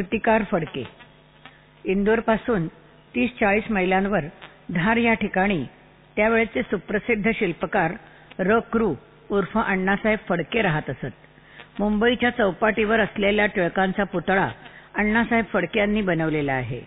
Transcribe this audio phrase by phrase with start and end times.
[0.00, 0.84] मूर्तिकार फडके.
[1.84, 2.66] इंदोरपासून
[3.14, 4.20] तीस चाळीस मैलांवर
[4.74, 5.64] धार या ठिकाणी
[6.16, 7.92] त्यावेळेचे सुप्रसिद्ध शिल्पकार
[8.38, 8.58] र.
[8.58, 8.94] क्रू.
[9.30, 11.12] उर्फ अण्णासाहेब फडके राहत असत.
[11.78, 14.48] मुंबईच्या चौपाटीवर असलेल्या टिळकांचा पुतळा
[14.94, 16.80] अण्णासाहेब फडके यांनी बनवलेला आहे.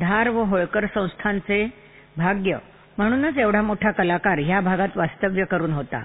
[0.00, 1.68] धार व होळकर संस्थांचे
[2.16, 2.58] भाग्य
[2.98, 6.02] म्हणूनच एवढा मोठा कलाकार ह्या भागात वास्तव्य करून होता.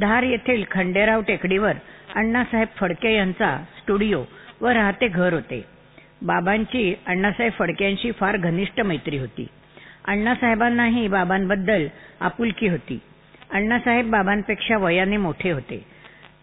[0.00, 1.72] धार येथील खंडेराव टेकडीवर
[2.14, 4.24] अण्णासाहेब फडके यांचा स्टुडिओ
[4.60, 5.64] व राहते घर होते.
[6.22, 9.46] बाबांची अण्णासाहेब फडक्यांशी फार घनिष्ठ मैत्री होती.
[10.04, 11.86] अण्णासाहेबांनाही बाबांबद्दल
[12.20, 12.98] आपुलकी होती.
[13.52, 15.82] अण्णासाहेब बाबांपेक्षा वयाने मोठे होते.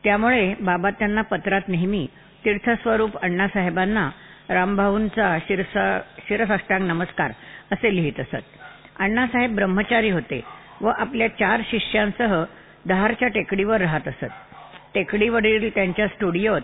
[0.03, 2.05] त्यामुळे बाबा त्यांना पत्रात नेहमी
[2.45, 4.09] तीर्थस्वरूप अण्णासाहेबांना
[4.49, 5.37] रामभाऊंचा
[6.27, 7.31] शिरसाष्टांग नमस्कार
[7.71, 8.45] असे लिहित असत.
[8.99, 10.41] अण्णासाहेब ब्रह्मचारी होते
[10.81, 12.43] व आपल्या चार शिष्यांसह
[12.85, 14.31] दहारच्या टेकडीवर राहत असत.
[14.93, 16.61] टेकडीवरील त्यांच्या स्टुडिओत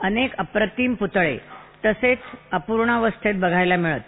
[0.00, 1.38] अनेक अप्रतिम पुतळे
[1.84, 2.18] तसेच
[2.52, 4.00] अपूर्णावस्थेत बघायला मिळत.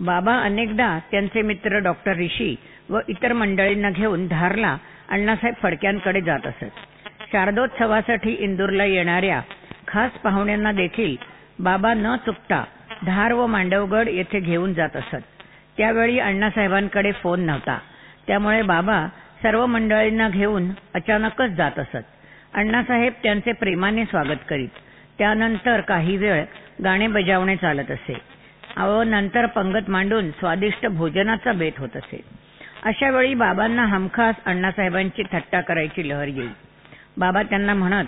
[0.00, 2.56] बाबा अनेकदा त्यांचे मित्र डॉक्टर ऋषी
[2.90, 4.76] व इतर मंडळींना घेऊन धारला
[5.08, 6.64] अण्णासाहेब फडक्यांकडे जात असत.
[7.32, 9.40] शारदोत्सवासाठी इंदूरला येणाऱ्या
[9.88, 11.16] खास पाहुण्यांना देखील
[11.58, 12.64] बाबा न चुकता
[13.06, 15.24] धार व मांडवगड येथे घेऊन जात असत.
[15.76, 17.78] त्यावेळी अण्णासाहेबांकडे फोन नव्हता.
[18.26, 19.06] त्यामुळे बाबा
[19.42, 22.04] सर्व मंडळींना घेऊन अचानकच जात असत.
[22.54, 24.68] अण्णासाहेब त्यांचे प्रेमाने स्वागत करीत
[25.20, 26.44] त्यानंतर काही वेळ
[26.84, 28.16] गाणे बजावणे चालत असे.
[28.76, 32.20] व नंतर पंगत मांडून स्वादिष्ट भोजनाचा बेत होत असे.
[32.82, 36.52] अशा वेळी बाबांना हमखास अण्णासाहेबांची थट्टा करायची लहर येईल
[37.16, 38.04] बाबा त्यांना म्हणत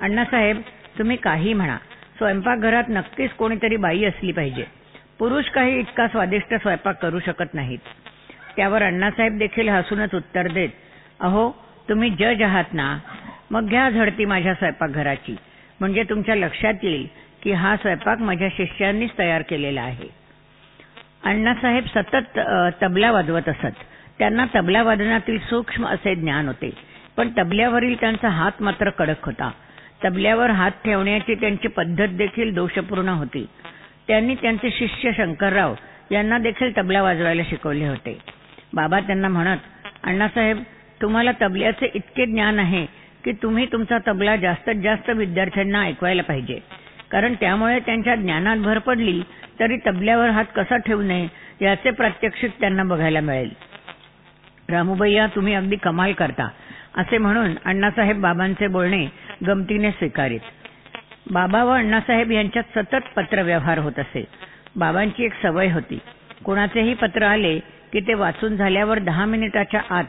[0.00, 0.60] अण्णासाहेब
[0.98, 1.76] तुम्ही काही म्हणा.
[2.18, 4.64] स्वयंपाकघरात नक्कीच कोणीतरी बाई असली पाहिजे.
[5.18, 7.78] पुरुष काही इतका स्वादिष्ट स्वयंपाक करू शकत नाहीत.
[8.56, 10.68] त्यावर अण्णासाहेब देखील हसूनच उत्तर देत
[11.20, 11.50] अहो
[11.88, 12.98] तुम्ही जज आहात ना?
[13.50, 15.36] मग घ्या झडती माझ्या स्वयंपाकघराची.
[15.80, 17.06] म्हणजे तुमच्या लक्षात येईल
[17.42, 20.08] की हा स्वयंपाक माझ्या शिष्यांनीच तयार केलेला आहे.
[21.24, 22.38] अण्णासाहेब सतत
[22.82, 23.82] तबला वाजवत असत.
[24.18, 26.70] त्यांना तबला वादनातील सूक्ष्म असे ज्ञान होते.
[27.16, 29.50] पण तबल्यावरील त्यांचा हात मात्र कडक होता.
[30.04, 33.46] तबल्यावर हात ठेवण्याची त्यांची पद्धत देखील दोषपूर्ण होती.
[34.08, 35.74] त्यांनी त्यांचे शिष्य शंकरराव
[36.10, 38.18] यांना देखील तबला वाजवायला शिकवले होते.
[38.74, 39.58] बाबा त्यांना म्हणत
[40.04, 40.62] अण्णासाहेब
[41.02, 42.86] तुम्हाला तबल्याचे इतके ज्ञान आहे
[43.26, 46.58] की तुम्ही तुमचा तबला जास्तीत जास्त विद्यार्थ्यांना ऐकवायला पाहिजे.
[47.10, 49.22] कारण त्यामुळे त्यांच्या ज्ञानात भर पडली
[49.60, 51.28] तरी तबल्यावर हात कसा ठेवू नये
[51.60, 53.50] याचे प्रात्यक्षिक त्यांना बघायला मिळेल.
[54.68, 56.48] रामूबैया तुम्ही अगदी कमाल करता
[56.96, 59.06] असे म्हणून अण्णासाहेब बाबांचे बोलणे
[59.46, 60.40] गमतीने स्वीकारित.
[61.30, 64.24] बाबा व अण्णासाहेब यांच्यात सतत पत्रव्यवहार होत असे.
[64.76, 65.98] बाबांची एक सवय होती.
[66.44, 67.58] कोणाचेही पत्र आले
[67.92, 70.04] की ते वाचून झाल्यावर दहा मिनिटाच्या आत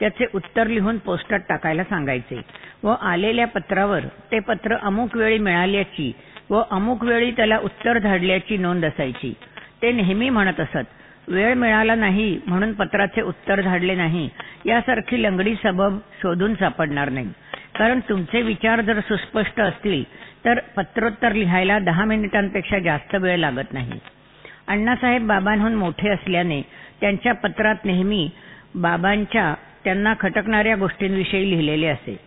[0.00, 2.40] त्याचे उत्तर लिहून पोस्टात टाकायला सांगायचे.
[2.82, 6.12] व आलेल्या पत्रावर ते पत्र अमुक वेळी मिळाल्याची
[6.50, 9.32] व अमुक वेळी त्याला उत्तर धाडल्याची नोंद असायची.
[9.82, 14.28] ते नेहमी म्हणत असत वेळ मिळाला नाही म्हणून पत्राचे उत्तर धाडले नाही.
[14.66, 17.28] यासारखी लंगडी सबब शोधून सापडणार नाही.
[17.78, 20.04] कारण तुमचे विचार जर सुस्पष्ट असतील
[20.44, 23.98] तर पत्रोत्तर लिहायला दहा मिनिटांपेक्षा जास्त वेळ लागत नाही.
[24.68, 26.60] अण्णासाहेब बाबांहून मोठे असल्याने
[27.00, 28.28] त्यांच्या पत्रात नेहमी
[28.74, 32.18] बाबांच्या त्यांना खटकणाऱ्या गोष्टींविषयी लिहिलेले असे.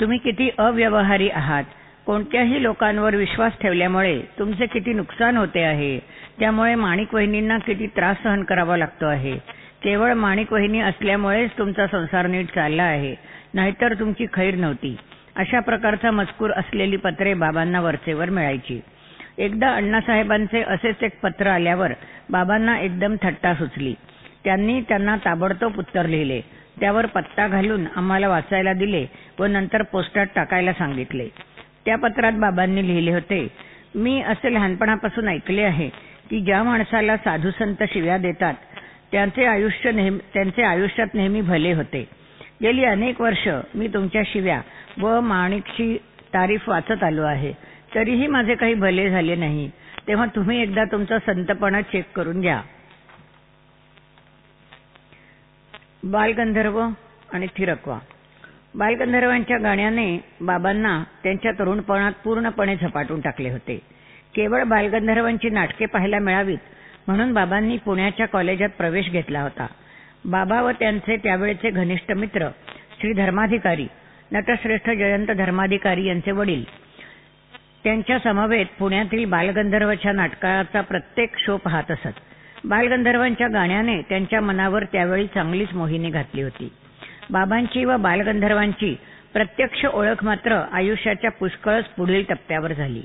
[0.00, 1.64] तुम्ही किती अव्यवहारी आहात.
[2.06, 5.98] कोणत्याही लोकांवर विश्वास ठेवल्यामुळे तुमचे किती नुकसान होते आहे.
[6.38, 9.38] त्यामुळे माणिक वहिनींना किती त्रास सहन करावा लागतो आहे.
[9.82, 13.14] केवळ माणिक वहिनी असल्यामुळेच तुमचा संसार नीट चालला आहे.
[13.54, 14.96] नाहीतर तुमची खैर नव्हती.
[15.36, 18.80] अशा प्रकारचा मजकूर असलेली पत्रे बाबांना वरचेवर मिळायची.
[19.38, 21.92] एकदा अण्णासाहेबांचे असेच एक पत्र आल्यावर
[22.30, 23.94] बाबांना एकदम थट्टा सुचली.
[24.44, 26.40] त्यांनी त्यांना ताबडतोब उत्तर लिहिले.
[26.80, 29.06] त्यावर पत्ता घालून आम्हाला वाचायला दिले
[29.38, 31.28] व नंतर पोस्टात टाकायला सांगितले.
[31.84, 33.48] त्या पत्रात बाबांनी लिहिले होते
[33.94, 35.88] मी असे लहानपणापासून ऐकले आहे
[36.30, 38.54] की ज्या माणसाला साधू संत शिव्या देतात
[39.12, 42.08] त्यांचे आयुष्य नेहमी त्यांचे आयुष्यात नेहमी भले होते.
[42.62, 44.60] गेली अनेक वर्ष मी तुमच्या शिव्या
[45.00, 45.96] व माणिकची
[46.34, 47.52] तारीफ वाचत आलो आहे.
[47.94, 49.70] तरीही माझे काही भले झाले नाही.
[50.08, 52.62] तेव्हा तुम्ही एकदा तुमचा संतपणा चेक करून घ्या.
[56.04, 56.88] बालगंधर्व
[57.32, 57.98] आणि थिरकवा.
[58.74, 63.76] बालगंधर्वांच्या गाण्याने बाबांना त्यांच्या तरुणपणात पूर्णपणे झपाटून टाकले होते.
[64.34, 66.58] केवळ बालगंधर्वांची नाटके पाहायला मिळावीत
[67.06, 69.66] म्हणून बाबांनी पुण्याच्या कॉलेजात प्रवेश घेतला होता.
[70.24, 72.48] बाबा व त्यांचे त्यावेळेचे घनिष्ठ मित्र
[73.00, 73.86] श्री धर्माधिकारी
[74.32, 76.64] नटश्रेष्ठ जयंत धर्माधिकारी यांचे वडील.
[77.84, 82.20] त्यांच्या समवेत पुण्यातील बालगंधर्वच्या नाटकाचा प्रत्येक शो पाहत असत.
[82.64, 86.72] बालगंधर्वांच्या गाण्याने त्यांच्या मनावर त्यावेळी चांगलीच मोहिनी घातली होती.
[87.30, 88.94] बाबांची व बालगंधर्वांची
[89.32, 93.02] प्रत्यक्ष ओळख मात्र आयुष्याच्या पुष्कळच पुढील टप्प्यावर झाली.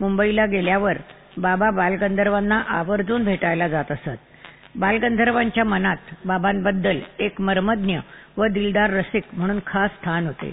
[0.00, 0.96] मुंबईला गेल्यावर
[1.36, 4.18] बाबा बालगंधर्वांना आवर्जून भेटायला जात असत.
[4.76, 7.98] बालगंधर्वांच्या मनात बाबांबद्दल एक मर्मज्ञ
[8.36, 10.52] व दिलदार रसिक म्हणून खास स्थान होते.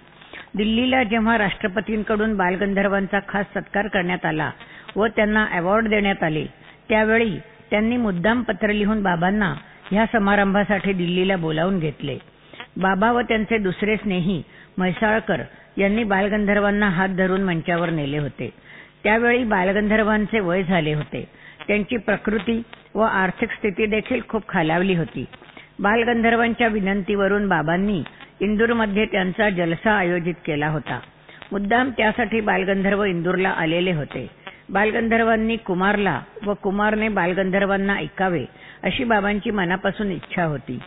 [0.56, 4.52] दिल्लीला जेव्हा राष्ट्रपतींकडून बालगंधर्वांचा खास सत्कार करण्यात आला
[4.96, 6.46] व त्यांना अवॉर्ड देण्यात आले
[6.90, 7.38] त्यावेळी
[7.72, 9.56] त्यांनी मुद्दाम पत्र लिहून बाबांना
[9.92, 12.18] ह्या समारंभासाठी दिल्लीला बोलावून घेतले.
[12.78, 14.44] बाबा व त्यांचे दुसरे स्नेही
[14.78, 15.42] म्हैसाळकर
[15.78, 18.50] यांनी बालगंधर्वांना हात धरून मंचावर नेले होते.
[19.04, 21.28] त्यावेळी बालगंधर्वांचे वय झाले होते.
[21.68, 22.62] त्यांची प्रकृती
[22.96, 25.26] व आर्थिक स्थिती देखील खूप खालावली होती.
[25.80, 28.04] बालगंधर्वांच्या विनंतीवरून बाबांनी
[28.40, 31.00] इंदूरमध्ये त्यांचा जलसा आयोजित केला होता.
[31.52, 34.28] मुद्दाम त्यासाठी बालगंधर्व इंदूरला आलेले होते.
[34.70, 38.46] बालगंधर्वांनी कुमारला व कुमारने बालगंधर्वांना ऐकावे
[38.84, 40.80] अशी बाबांची मनापासून इच्छा होती.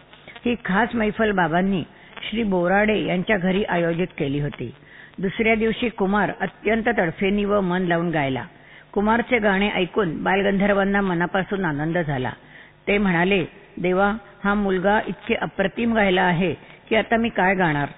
[0.44, 1.82] ही खास मैफल बाबांनी
[2.30, 4.74] श्री बोराडे यांच्या घरी आयोजित केली होती.
[5.18, 8.44] दुसऱ्या दिवशी कुमार अत्यंत तडफेनी व मन लावून गायला.
[8.92, 12.30] कुमारचे गाणे ऐकून बालगंधर्वांना मनापासून आनंद झाला.
[12.86, 13.44] ते म्हणाले
[13.82, 14.12] देवा
[14.44, 16.54] हा मुलगा इतके अप्रतिम गायला आहे
[16.88, 17.88] की आता मी काय गाणार?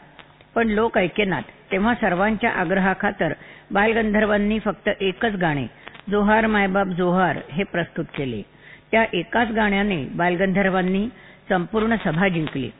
[0.55, 1.43] पण लोक ऐकेनात
[1.73, 3.33] तेव्हा सर्वांच्या आग्रहाखातर
[3.71, 5.67] बालगंधर्वांनी फक्त एकच गाणे
[6.11, 8.43] जोहार मायबाप जोहार हे प्रस्तुत केले.
[8.91, 11.09] त्या एकाच गाण्याने बालगंधर्वांनी
[11.49, 12.71] संपूर्ण सभा जिंकली.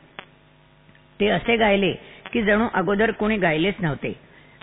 [1.19, 1.91] ते असे गायले
[2.33, 4.13] की जणू अगोदर कोणी गायलेच नव्हते.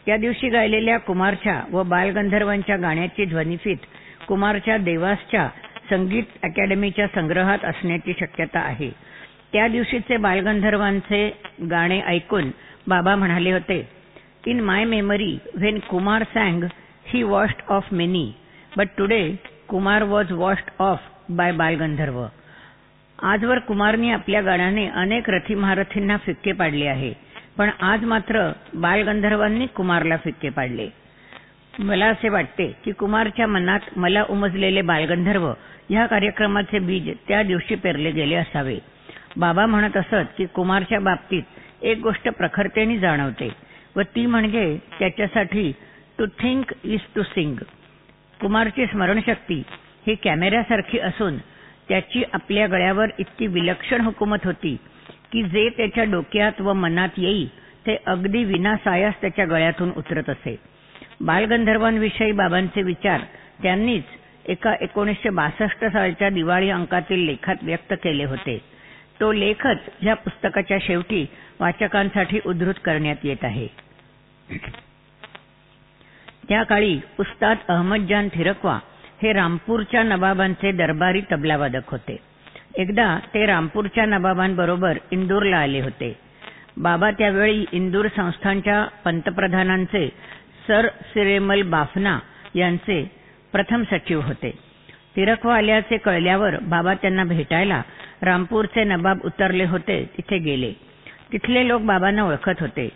[0.07, 3.77] त्या दिवशी गायलेल्या कुमारच्या व बालगंधर्वांच्या गाण्याची ध्वनिफीत
[4.29, 5.49] कुमारच्या देवासच्या
[5.91, 8.91] संगीत अकॅडमीच्या संग्रहात असण्याची शक्यता आहे.
[9.53, 11.31] त्या दिवशीचे बालगंधर्वांचे
[11.71, 12.51] गाणे ऐकून
[12.87, 13.98] बाबा म्हणाले होते
[14.49, 16.65] in my memory when Kumar sang
[17.07, 18.33] he washed off many
[18.77, 19.37] but today
[19.69, 22.27] Kumar was washed off by Balgandharva
[23.23, 27.13] आजवर कुमारनी आपल्या गाण्याने अनेक रथी महारथींना फिक्के पाडले आहे.
[27.59, 30.89] पण आज मात्र बालगंधर्वांनी कुमारला फिक्के पाडले.
[31.79, 35.53] मला असे वाटते की कुमारच्या मनात मला उमजलेले बालगंधर्व
[35.91, 38.79] या कार्यक्रमाचे बीज त्या दिवशी पेरले गेले असावे.
[39.37, 41.43] बाबा म्हणत असत की कुमारच्या बाबतीत
[41.83, 43.68] एक गोष्ट प्रखरतेने जाणवते.
[43.99, 45.73] व ती म्हणजे त्याच्यासाठी
[46.19, 47.55] to think is to sing
[48.41, 49.63] कुमारची स्मरणशक्ती
[50.07, 51.37] ही कॅमेऱ्यासारखी असून
[51.89, 54.77] त्याची आपल्या गळ्यावर इतकी विलक्षण हुकूमत होती
[55.33, 57.47] की जे त्याच्या डोक्यात व मनात येई
[57.87, 60.57] ते अगदी विनासायास त्याच्या गळ्यातून उतरत असे.
[61.21, 63.21] बालगंधर्वांविषयी बाबांचे विचार
[63.63, 64.05] त्यांनीच
[64.49, 68.59] एका एकोणीसशे बासष्ट सालच्या दिवाळी अंकातील लेखात व्यक्त केले होते.
[69.21, 71.27] तो लेखच या पुस्तकाच्या शेवटी
[71.61, 73.88] वाचकांसाठी उद्धृत करण्यात येत आहे.
[76.49, 78.79] त्या काळी उस्ताद अहमदजान थिरकवा
[79.23, 82.17] हे रामपूरच्या नवाबांचे दरबारी तबलावादक होते.
[82.75, 86.19] एकदा ते रामपूरच्या नवाबांबरोबर इंदूरला आले होते.
[86.77, 90.09] बाबा त्यावेळी इंदूर संस्थानच्या पंतप्रधानांचे
[90.69, 92.19] सर सिरेमल बाफना
[92.55, 93.11] यांचे
[93.53, 94.51] प्रथम सचिव होते.
[95.17, 97.83] तिरकवा आल्याचे कळल्यावर बाबा त्यांना भेटायला
[98.23, 100.73] रामपूरचे नवाब उतरले होते तिथे गेले.
[101.33, 102.89] तिथले लोक बाबांना ओळखत होते.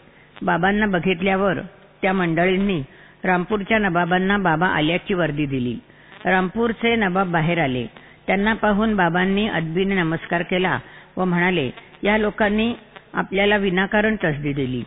[0.42, 1.58] बाबांना बघितल्यावर
[2.02, 2.82] त्या मंडळींनी
[3.24, 5.76] रामपूरच्या नवाबांना बाबा आल्याची वर्दी दिली.
[6.24, 7.86] रामपूरचे नवाब बाहेर आले.
[8.26, 10.78] त्यांना पाहून बाबांनी अदबीने नमस्कार केला
[11.16, 11.70] व म्हणाले
[12.02, 12.74] या लोकांनी
[13.14, 14.82] आपल्याला विनाकारण तसदी दिली.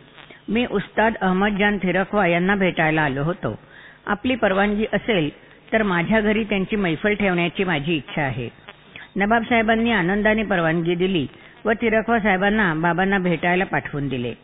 [0.48, 3.58] मी उस्ताद अहमदजान थिरकवा यांना भेटायला आलो होतो.
[4.06, 5.30] आपली परवानगी असेल
[5.72, 8.48] तर माझ्या घरी त्यांची मैफल ठेवण्याची माझी इच्छा आहे.
[9.16, 11.26] नवाब साहेबांनी आनंदाने परवानगी दिली
[11.64, 14.34] व तिरकवा साहेबांना बाबांना भेटायला पाठवून दिले.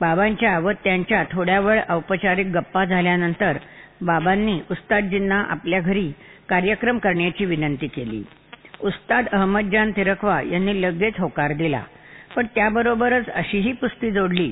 [0.00, 3.56] बाबांच्या व त्यांच्या थोड्या वेळ औपचारिक गप्पा झाल्यानंतर
[4.00, 6.10] बाबांनी उस्तादजींना आपल्या घरी
[6.48, 8.22] कार्यक्रम करण्याची विनंती केली.
[8.80, 11.82] उस्ताद अहमदजान तिरकवा यांनी लगेच होकार दिला.
[12.36, 14.48] पण त्याबरोबरच अशीही पुस्ती जोडली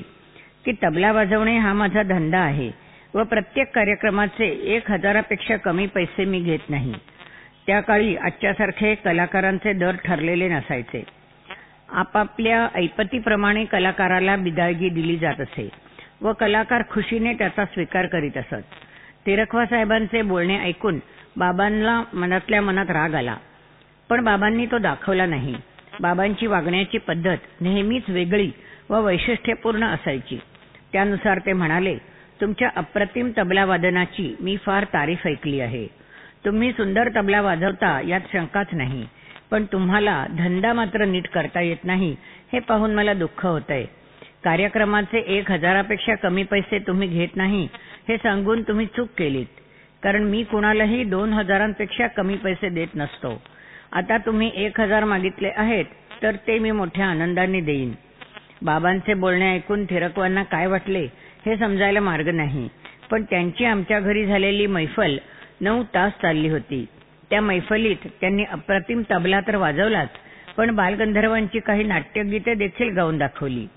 [0.65, 2.71] की तबला वाजवणे हा माझा धंदा आहे
[3.13, 6.93] व प्रत्येक कार्यक्रमाचे एक हजारापेक्षा कमी पैसे मी घेत नाही.
[7.67, 11.03] त्या काळी आजच्यासारखे कलाकारांचे दर ठरलेले नसायचे.
[11.93, 15.69] आपापल्या ऐपतीप्रमाणे कलाकाराला बिदायगी दिली जात असे
[16.21, 18.63] व कलाकार खुशीने त्याचा स्वीकार करीत असत.
[19.25, 20.99] तिरखवा साहेबांचे बोलणे ऐकून
[21.37, 23.35] बाबांना मनातल्या मनात राग आला.
[24.09, 25.55] पण बाबांनी तो दाखवला नाही.
[26.01, 28.51] बाबांची वागण्याची पद्धत नेहमीच वेगळी
[28.89, 30.39] व वैशिष्ट्यपूर्ण असायची.
[30.93, 31.97] त्यानुसार ते म्हणाले
[32.41, 35.87] तुमच्या अप्रतिम तबला वादनाची मी फार तारीफ ऐकली आहे.
[36.45, 39.05] तुम्ही सुंदर तबला वाजवता यात शंकाच नाही.
[39.51, 42.15] पण तुम्हाला धंदा मात्र नीट करता येत नाही
[42.53, 43.85] हे पाहून मला दुःख होतंय.
[44.43, 47.67] कार्यक्रमाचे एक हजारापेक्षा कमी पैसे तुम्ही घेत नाही
[48.07, 49.45] हे सांगून तुम्ही चूक केलीत.
[50.03, 53.41] कारण मी कुणालाही दोन हजारांपेक्षा कमी पैसे देत नसतो.
[53.91, 55.85] आता तुम्ही एक हजार मागितले आहेत
[56.21, 57.91] तर ते मी मोठ्या आनंदाने देईन.
[58.61, 61.07] बाबांचे बोलणे ऐकून थिरकवांना काय वाटले
[61.45, 62.67] हे समजायला मार्ग नाही.
[63.11, 65.17] पण त्यांची आमच्या घरी झालेली मैफल
[65.61, 66.85] नऊ तास चालली होती.
[67.29, 70.09] त्या मैफलीत त्यांनी अप्रतिम तबला तर वाजवलाच
[70.57, 73.67] पण बालगंधर्वांची काही नाट्यगीते देखील गाऊन दाखवली.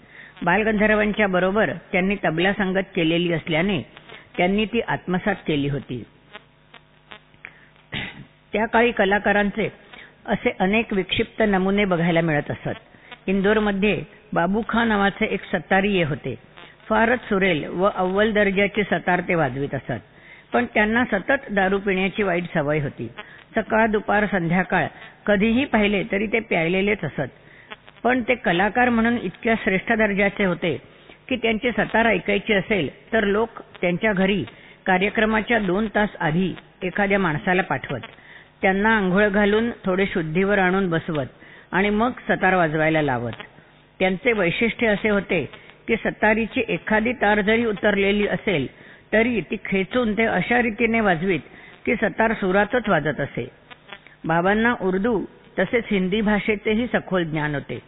[0.42, 3.82] बालगंधर्वांच्या बरोबर त्यांनी तबला संगत केलेली असल्याने
[4.37, 6.04] त्यांनी ती आत्मसात केली होती.
[8.52, 9.68] त्या काळी कलाकारांचे
[10.26, 12.78] असे अनेक विक्षिप्त नमुने बघायला मिळत असत.
[13.26, 16.35] इंदोरमध्ये बाबू खान नावाचे एक सतारीये होते.
[16.88, 20.00] फारच सुरेल व अव्वल दर्जाचे सतार ते वाजवीत असत.
[20.52, 23.09] पण त्यांना सतत दारू पिण्याची वाईट सवय होती.
[23.54, 24.87] सकाळ दुपार संध्याकाळ.
[25.26, 27.28] कधीही पाहिले तरी ते प्यायलेलेच असत.
[28.02, 30.76] पण ते कलाकार म्हणून इतक्या श्रेष्ठ दर्जाचे होते
[31.28, 34.42] की त्यांचे सतार ऐकायचे असेल तर लोक त्यांच्या घरी
[34.87, 38.00] कार्यक्रमाच्या दोन तास आधी एखाद्या माणसाला पाठवत.
[38.62, 41.26] त्यांना आंघोळ घालून थोडे शुद्धीवर आणून बसवत
[41.73, 43.32] आणि मग सतार वाजवायला लावत.
[44.00, 45.44] त्यांचे वैशिष्ट्य असे होते
[45.88, 48.66] की सतारीची एखादी तार जरी उतरलेली असेल
[49.12, 51.40] तरी ती खेचून ते अशा रीतीने वाजवीत
[51.86, 53.48] की सतार सुरातच वाजत असे.
[54.24, 55.24] बाबांना उर्दू
[55.58, 57.78] तसेच हिंदी भाषेचेही सखोल ज्ञान होते.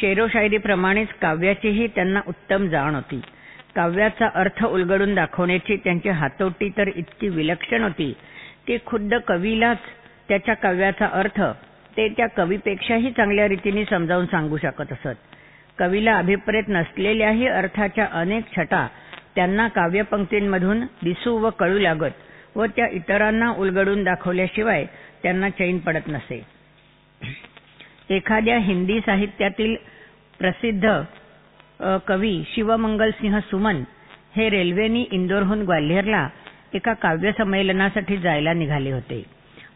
[0.00, 3.20] शेरो शायरीप्रमाणेच काव्याचीही त्यांना उत्तम जाण होती.
[3.74, 8.12] काव्याचा अर्थ उलगडून दाखवण्याची त्यांची हातोटी तर इतकी विलक्षण होती
[8.66, 9.78] की खुद्द कवीलाच
[10.28, 11.40] त्याच्या काव्याचा अर्थ
[11.96, 15.16] ते त्या कवीपेक्षाही चांगल्या रीतीने समजावून सांगू शकत असत.
[15.78, 18.86] कवीला अभिप्रेत नसलेल्याही अर्थाच्या अनेक छटा
[19.34, 22.10] त्यांना काव्यपंक्तींमधून दिसू व कळू लागत
[22.56, 24.84] व त्या इतरांना उलगडून दाखवल्याशिवाय
[25.22, 26.42] त्यांना चैन पडत नसे.
[28.10, 29.76] एखाद्या हिंदी साहित्यातील
[30.38, 31.00] प्रसिद्ध
[32.06, 33.82] कवी शिवमंगल सिंह सुमन
[34.36, 36.28] हे रेल्वेनी इंदोरहून ग्वाल्हेरला
[36.74, 39.22] एका काव्य संमेलनासाठी जायला निघाले होते.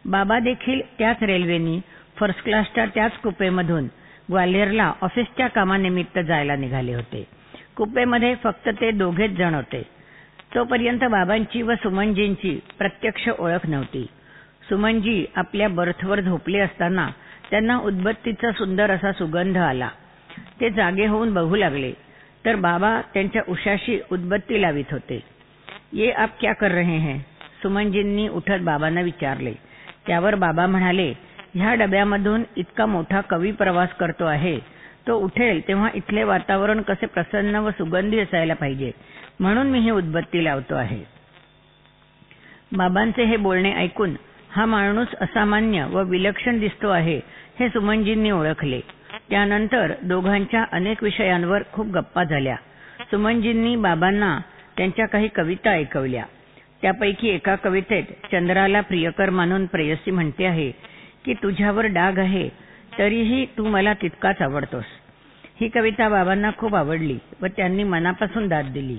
[0.05, 1.79] बाबा देखील त्याच रेल्वेनी
[2.17, 3.87] फर्स्ट क्लासच्या त्याच कुपेमधून
[4.29, 7.23] ग्वाल्हेरला ऑफिसच्या कामानिमित्त जायला निघाले होते.
[7.75, 9.81] कुपेमध्ये फक्त ते दोघेच जण होते.
[10.55, 14.07] तोपर्यंत बाबांची व सुमनजींची प्रत्यक्ष ओळख नव्हती.
[14.69, 17.09] सुमनजी आपल्या बर्थवर झोपले असताना
[17.51, 19.89] त्यांना उदबत्तीचा सुंदर असा सुगंध आला.
[20.61, 21.93] ते जागे होऊन बघू लागले.
[22.45, 25.23] तर बाबा त्यांच्या उशाशी उदबत्ती लावित होते.
[25.93, 27.19] ये आप क्या कर रहे हैं?
[27.61, 29.53] सुमनजींनी उठत बाबांना विचारले.
[30.07, 31.13] त्यावर बाबा म्हणाले
[31.53, 34.59] ह्या डब्यामधून इतका मोठा कवी प्रवास करतो आहे.
[35.07, 38.91] तो उठेल तेव्हा इथले वातावरण कसे प्रसन्न व सुगंधी असायला पाहिजे
[39.39, 41.03] म्हणून मी ही उदबत्ती लावतो आहे.
[42.71, 44.15] बाबांचे हे बोलणे ऐकून
[44.49, 47.19] हा माणूस असामान्य व विलक्षण दिसतो आहे
[47.59, 48.79] हे सुमनजींनी ओळखले.
[49.29, 52.55] त्यानंतर दोघांच्या अनेक विषयांवर खूप गप्पा झाल्या.
[53.11, 54.39] सुमनजींनी बाबांना
[54.77, 56.23] त्यांच्या काही कविता ऐकवल्या.
[56.81, 60.71] त्यापैकी एका कवितेत चंद्राला प्रियकर मानून प्रेयसी म्हणते आहे
[61.25, 62.49] की तुझ्यावर डाग आहे
[62.99, 64.85] तरीही तू मला तितकाच आवडतोस.
[65.61, 68.97] ही कविता बाबांना खूप आवडली व त्यांनी मनापासून दाद दिली.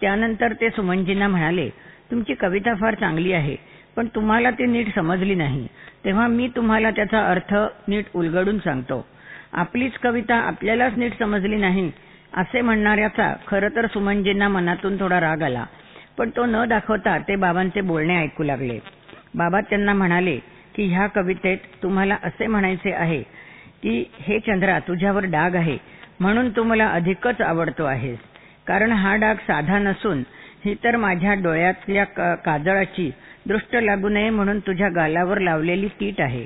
[0.00, 1.68] त्यानंतर ते सुमनजींना म्हणाले
[2.10, 3.56] तुमची कविता फार चांगली आहे
[3.96, 5.66] पण तुम्हाला ती नीट समजली नाही.
[6.04, 7.54] तेव्हा मी तुम्हाला त्याचा अर्थ
[7.88, 9.06] नीट उलगडून सांगतो.
[9.52, 11.90] आपलीच कविता आपल्यालाच नीट समजली नाही
[12.36, 15.64] असे म्हणणाऱ्याचा खरं तर सुमनजींना मनातून थोडा राग आला.
[16.18, 18.78] पण तो न दाखवता ते बाबांचे बोलणे ऐकू लागले.
[19.34, 20.38] बाबा त्यांना म्हणाले
[20.78, 23.22] की ह्या कवितेत तुम्हाला असे म्हणायचे आहे
[23.82, 25.76] की हे चंद्रा तुझ्यावर डाग आहे.
[26.20, 28.18] म्हणून तू मला अधिकच आवडतो आहेस.
[28.66, 30.22] कारण हा डाग साधा नसून
[30.64, 32.04] ही तर माझ्या डोळ्यातल्या
[32.44, 33.10] काजळाची
[33.46, 36.44] दृष्ट लागू नये म्हणून तुझ्या गालावर लावलेली टीट आहे.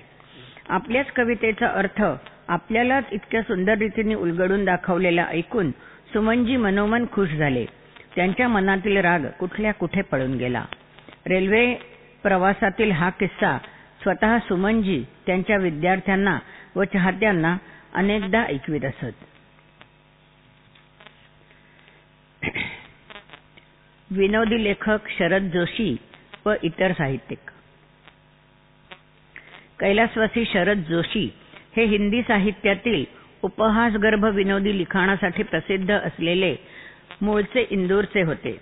[0.68, 2.02] आपल्याच कवितेचा अर्थ
[2.48, 5.70] आपल्यालाच इतक्या सुंदर रीतीने उलगडून दाखवलेला ऐकून
[6.12, 7.64] सुमनजी मनोमन खुश झाले.
[8.16, 10.64] त्यांच्या मनातील राग कुठल्या कुठे पळून गेला.
[11.26, 11.74] रेल्वे
[12.22, 13.56] प्रवासातील हा किस्सा
[14.02, 16.38] स्वतः सुमनजी त्यांच्या विद्यार्थ्यांना
[16.76, 17.56] व चाहत्यांना
[17.94, 19.24] अनेकदा ऐकवीत असत.
[24.10, 25.96] विनोदी लेखक शरद जोशी
[26.46, 27.38] व इतर साहित्यिक.
[29.80, 31.34] कैलासवासी शरद जोशी
[31.76, 33.04] हे हिंदी साहित्यातील
[33.42, 36.56] उपहासगर्भ विनोदी लिखाणासाठी प्रसिद्ध असलेले
[37.22, 38.60] मूळचे इंदूरचे होते.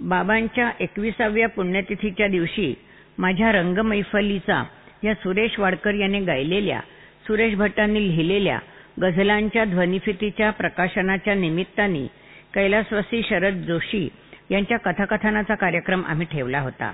[0.00, 2.74] बाबांच्या एकविसाव्या पुण्यतिथीच्या दिवशी
[3.20, 4.62] माझ्या रंगमैफलीचा
[5.04, 6.80] या सुरेश वाडकर यांनी गायलेल्या
[7.26, 8.58] सुरेश भट्टांनी लिहिलेल्या
[9.02, 12.06] गझलांच्या ध्वनिफितीच्या प्रकाशनाच्या निमित्ताने
[12.54, 14.08] कैलासवासी शरद जोशी
[14.50, 16.92] यांच्या कथाकथनाचा कार्यक्रम आम्ही ठेवला होता.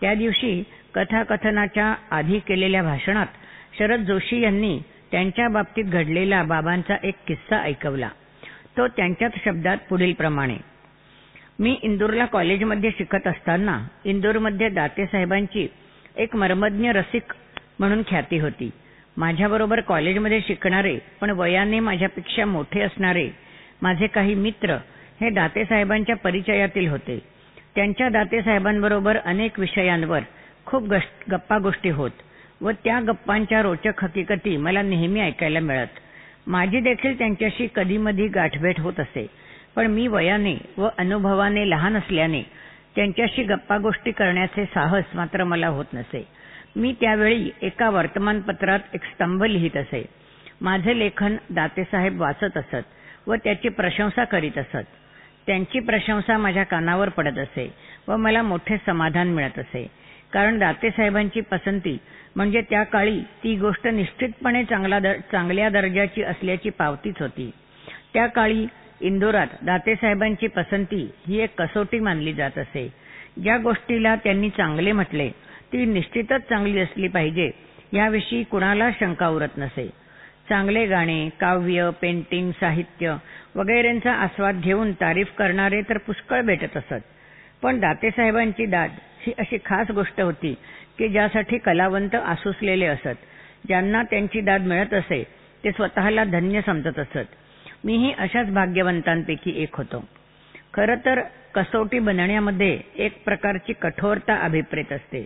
[0.00, 0.62] त्या दिवशी
[0.94, 3.26] कथाकथनाच्या आधी केलेल्या भाषणात
[3.78, 4.78] शरद जोशी यांनी
[5.10, 8.08] त्यांच्या बाबतीत घडलेला बाबांचा एक किस्सा ऐकवला.
[8.76, 10.56] तो त्यांच्याच शब्दात पुढील प्रमाणे
[11.58, 15.66] मी इंदूरला कॉलेजमध्ये शिकत असताना इंदूरमध्ये दातेसाहेबांची
[16.16, 17.32] एक मर्मज्ञ रसिक
[17.78, 18.70] म्हणून ख्याती होती.
[19.16, 23.28] माझ्याबरोबर कॉलेजमध्ये शिकणारे पण वयाने माझ्यापेक्षा मोठे असणारे
[23.82, 24.76] माझे काही मित्र
[25.20, 27.18] हे दातेसाहेबांच्या परिचयातील होते.
[27.74, 30.20] त्यांच्या दातेसाहेबांबरोबर अनेक विषयांवर
[30.66, 30.92] खूप
[31.30, 32.10] गप्पा गोष्टी होत
[32.60, 36.00] व त्या गप्पांच्या रोचक हकीकती मला नेहमी ऐकायला मिळत.
[36.46, 39.26] माझी देखील त्यांच्याशी कधीमधी गाठभेट होत असे.
[39.76, 42.42] पण मी वयाने व अनुभवाने लहान असल्याने
[42.96, 46.26] त्यांच्याशी गप्पा गोष्टी करण्याचे साहस मात्र मला होत नसे.
[46.76, 50.04] मी त्यावेळी एका वर्तमानपत्रात एक स्तंभ लिहित असे.
[50.60, 54.86] माझे लेखन दातेसाहेब वाचत असत व त्याची प्रशंसा करीत असत.
[55.46, 57.72] त्यांची प्रशंसा माझ्या कानावर पडत असे
[58.08, 59.86] व मला मोठे समाधान मिळत असे.
[60.32, 61.98] कारण दातेसाहेबांची पसंती
[62.36, 67.50] म्हणजे त्या काळी ती गोष्ट निश्चितपणे चांगला दर, चांगल्या दर्जाची असल्याची पावतीच होती.
[68.14, 68.66] त्या काळी
[69.00, 72.88] इंदोरात दातेसाहेबांची पसंती ही एक कसोटी मानली जात असे.
[73.42, 75.28] ज्या गोष्टीला त्यांनी चांगले म्हटले
[75.72, 77.50] ती निश्चितच चांगली असली पाहिजे
[77.92, 79.88] याविषयी कुणाला शंका उरत नसे.
[80.48, 83.16] चांगले गाणे काव्य पेंटिंग साहित्य
[83.54, 87.02] वगैरेंचा आस्वाद घेऊन तारीफ करणारे तर पुष्कळ भेटत असत.
[87.62, 88.90] पण दातेसाहेबांची दाद
[89.26, 90.54] ही अशी खास गोष्ट होती
[90.98, 93.16] की ज्यासाठी कलावंत आसुसलेले असत.
[93.68, 95.24] ज्यांना त्यांची दाद मिळत असे
[95.64, 97.26] ते स्वतःला धन्य समजत असत.
[97.86, 100.04] मीही अशाच भाग्यवंतांपैकी एक होतो.
[100.74, 101.20] खरं तर
[101.54, 105.24] कसोटी बनण्यामध्ये एक प्रकारची कठोरता अभिप्रेत असते.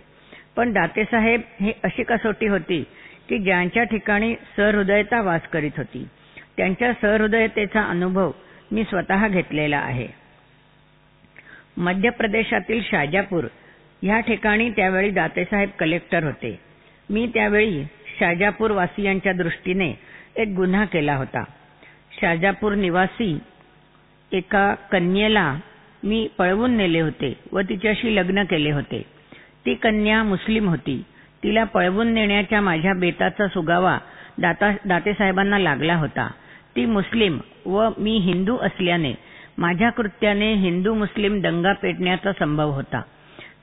[0.55, 2.83] पण दातेसाहेब ही अशी कसोटी होती
[3.29, 6.07] की ज्यांच्या ठिकाणी सहृदयता वास करीत होती.
[6.57, 8.31] त्यांच्या सहृदयतेचा अनुभव
[8.71, 10.07] मी स्वतः घेतलेला आहे.
[11.77, 13.43] मध्य प्रदेशातील शाजापूर
[14.01, 16.59] ह्या ठिकाणी त्यावेळी दातेसाहेब कलेक्टर होते.
[17.09, 17.83] मी त्यावेळी
[18.19, 19.93] शाजापूर वासियांच्या दृष्टीने
[20.35, 21.43] एक गुन्हा केला होता.
[22.21, 23.39] शाजापूर निवासी
[24.31, 25.57] एका कन्येला
[26.03, 29.05] मी पळवून नेले होते व तिच्याशी लग्न केले होते.
[29.65, 31.03] ती कन्या मुस्लिम होती.
[31.43, 33.97] तिला पळवून नेण्याच्या माझ्या बेताचा सुगावा
[34.37, 36.31] दाता दातेसाहेबांना लागला होता.
[36.75, 39.13] ती मुस्लिम व मी हिंदू असल्याने
[39.57, 43.01] माझ्या कृत्याने हिंदू मुस्लिम दंगा पेटण्याचा संभव होता.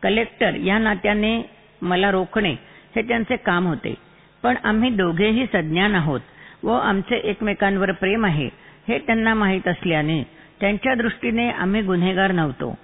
[0.03, 1.51] कलेक्टर या नात्याने
[1.83, 2.53] मला रोखणे
[2.97, 3.95] हे त्यांचे काम होते.
[4.43, 6.21] पण आम्ही दोघेही सज्ञान आहोत.
[6.63, 8.49] व आमचे एकमेकांवर प्रेम आहे
[8.89, 10.23] हे त्यांना माहीत असल्याने
[10.61, 12.75] त्यांच्या दृष्टीने आम्ही गुन्हेगार नव्हतो.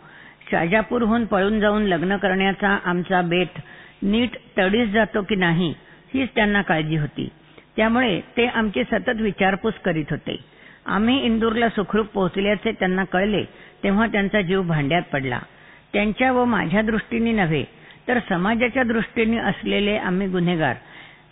[0.51, 3.59] शाजापूरहून पळून जाऊन लग्न करण्याचा आमचा बेत
[4.03, 5.75] नीट तडीस जातो की नाही
[6.15, 7.29] हीच त्यांना काळजी होती.
[7.77, 10.37] त्यामुळे ते आमची सतत विचारपूस करीत होते.
[10.87, 13.45] आम्ही इंदूरला सुखरूप पोहोचल्याचे त्यांना कळले
[13.83, 15.39] तेव्हा त्यांचा जीव भांड्यात पडला.
[15.93, 17.65] त्यांच्या व माझ्या दृष्टीने नव्हे
[18.09, 20.75] तर समाजाच्या दृष्टीने असलेले आम्ही गुन्हेगार.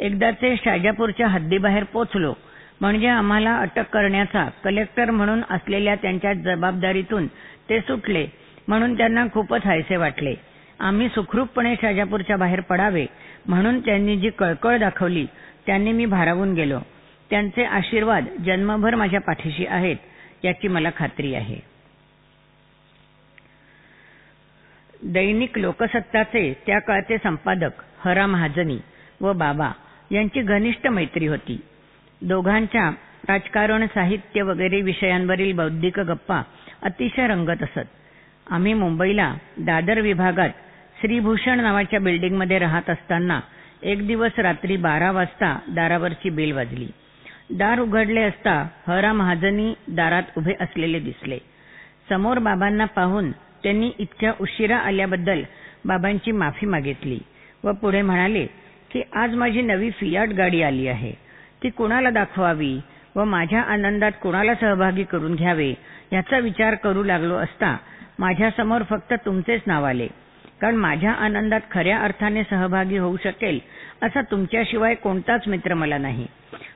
[0.03, 2.33] एकदाचे शाजापूरच्या हद्दीबाहेर पोचलो.
[2.81, 7.27] म्हणजे आम्हाला अटक करण्याचा कलेक्टर म्हणून असलेल्या त्यांच्या जबाबदारीतून
[7.69, 8.27] ते सुटले
[8.69, 10.35] म्हणून त्यांना खूपच हायसे वाटले.
[10.81, 13.07] आम्ही सुखरूपपणे शाजापूरच्या बाहेर पडावे
[13.49, 15.27] म्हणून त्यांनी जी कळकळ दाखवली
[15.67, 16.79] त्यांनी मी भारावून गेलो.
[17.31, 21.59] त्यांचे आशीर्वाद जन्मभर माझ्या पाठीशी आहेत याची मला खात्री आहे.
[25.05, 28.79] दैनिक लोकसत्ताचे त्या काळचे संपादक हरा महाजनी
[29.21, 29.71] व बाबा
[30.13, 31.61] यांची घनिष्ठ मैत्री होती.
[32.23, 32.91] दोघांच्या
[33.29, 36.43] राजकारण साहित्य वगैरे विषयांवरील बौद्धिक गप्पा
[36.83, 37.87] अतिशय रंगत असत.
[38.47, 40.51] आम्ही मुंबईला दादर विभागात
[41.01, 43.41] श्रीभूषण नावाच्या बिल्डिंगमध्ये राहत असताना
[43.83, 46.87] एक दिवस रात्री बारा वाजता दारावरची बेल वाजली.
[47.51, 51.39] दार उघडले असता हरा महाजनी दारात उभे असलेले दिसले.
[52.09, 53.31] समोर बाबांना पाहून
[53.63, 55.43] त्यांनी इतक्या उशिरा आल्याबद्दल
[55.85, 57.19] बाबांची माफी मागितली
[57.65, 58.47] व पुढे म्हणाले
[58.93, 61.13] की आज माझी नवी फियाट गाडी आली आहे.
[61.63, 62.81] ती कुणाला दाखवावी
[63.17, 65.73] व माझ्या आनंदात कोणाला सहभागी करून घ्यावे
[66.13, 67.77] याचा विचार करू लागलो असता
[68.19, 70.07] माझ्यासमोर फक्त तुमचेच नाव आले.
[70.61, 73.59] कारण माझ्या आनंदात खऱ्या अर्थाने सहभागी होऊ शकेल
[74.03, 76.27] असा तुमच्याशिवाय कोणताच मित्र मला नाही.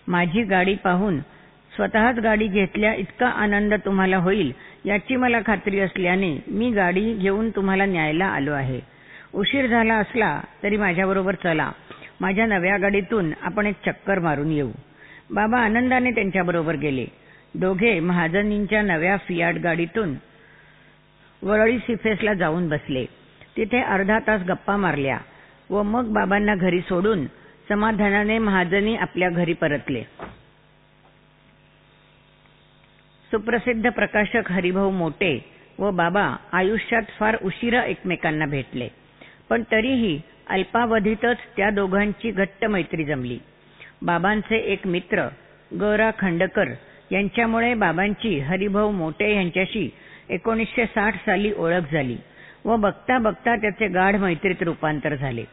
[0.09, 1.19] माझी गाडी पाहून
[1.77, 4.53] स्वतःच गाडी घेतल्या इतका आनंद तुम्हाला होईल
[4.85, 8.81] याची मला खात्री असल्याने मी गाडी घेऊन तुम्हाला न्यायला आलो आहे.
[9.35, 11.71] उशीर झाला असला तरी माझ्याबरोबर चला.
[12.21, 14.71] माझ्या नव्या गाडीतून आपण एक चक्कर मारून येऊ.
[15.31, 17.07] बाबा आनंदाने त्यांच्याबरोबर गेले.
[17.55, 20.15] दोघे महाजनींच्या नव्या फियाट गाडीतून
[21.43, 23.05] वरळी सिफेसला जाऊन बसले.
[23.57, 25.19] तिथे अर्धा तास गप्पा मारल्या
[25.71, 27.27] व मग बाबांना घरी सोडून
[27.69, 30.03] समाधानाने महाजनी आपल्या घरी परतले.
[33.31, 35.45] सुप्रसिद्ध प्रकाशक हरिभाऊ मोटे
[35.79, 38.89] व बाबा आयुष्यात फार उशिरा एकमेकांना भेटले.
[39.49, 43.39] पण तरीही अल्पावधीतच त्या दोघांची घट्ट मैत्री जमली.
[44.03, 45.27] बाबांचे एक मित्र
[45.71, 46.69] गौरा खंडकर
[47.11, 49.89] यांच्यामुळे बाबांची हरिभाऊ मोटे यांच्याशी
[50.31, 52.17] एकोणीसशे साठ साली ओळख झाली
[52.65, 55.45] व बघता बघता त्याचे गाढ मैत्रीत रूपांतर झाले.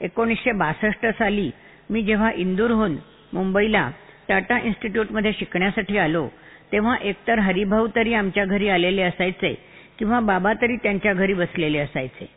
[0.00, 1.50] एकोणीसशे बासष्ट साली
[1.90, 2.96] मी जेव्हा इंदूरहून
[3.32, 3.90] मुंबईला
[4.28, 6.28] टाटा इन्स्टिट्यूटमध्ये शिकण्यासाठी आलो
[6.72, 9.54] तेव्हा एकतर हरिभाऊ तरी आमच्या घरी आलेले असायचे
[9.98, 12.28] किंवा बाबा तरी त्यांच्या घरी बसलेले असायचे.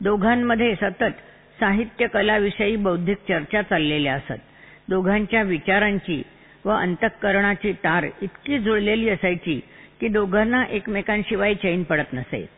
[0.00, 1.20] दोघांमध्ये सतत
[1.62, 4.40] साहित्य कलाविषयी बौद्धिक चर्चा चाललेल्या असत.
[4.88, 6.22] दोघांच्या विचारांची
[6.64, 9.60] व अंतःकरणाची तार इतकी जुळलेली असायची
[10.00, 12.48] की दोघांना एकमेकांशिवाय चैन पडत नसे.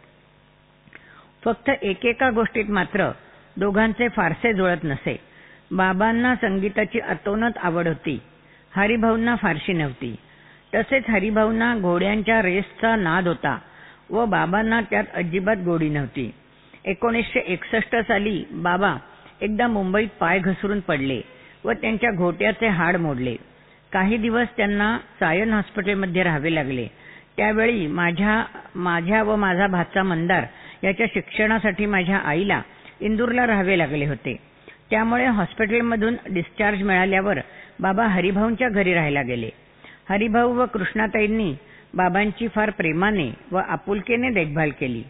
[1.45, 3.11] फक्त एकेका गोष्टीत मात्र
[3.57, 5.19] दोघांचे फारसे जुळत नसे.
[5.71, 8.21] बाबांना संगीताची अतोनत आवड होती.
[8.77, 10.17] हरिभाऊंना फारशी नव्हती.
[10.75, 13.59] तसेच हरिभाऊंना घोड्यांच्या रेसचा नाद होता
[14.11, 16.31] व बाबांना त्यात अजिबात गोडी नव्हती.
[16.85, 18.97] एकोणीसशे एकसष्ट साली बाबा
[19.41, 21.21] एकदा मुंबईत पाय घसरून पडले
[21.65, 23.37] व त्यांच्या घोट्याचे हाड मोडले.
[23.93, 26.87] काही दिवस त्यांना सायन हॉस्पिटलमध्ये राहावे लागले.
[27.37, 28.45] त्यावेळी माझ्या
[28.75, 30.45] माझ्या व माझा भाचा मंदार
[30.85, 32.63] याच्या शिक्षणासाठी माझ्या आईला
[33.01, 34.37] इंदूरला राहावे लागले होते.
[34.91, 37.39] त्यामुळे हॉस्पिटलमधून डिस्चार्ज मिळाल्यावर
[37.81, 39.51] बाबा हरिभाऊंच्या घरी राहायला गेले.
[40.09, 41.55] हरिभाऊ व कृष्णाताईंनी
[41.95, 45.03] बाबांची फार प्रेमाने व आपुलकेने देखभाल केली.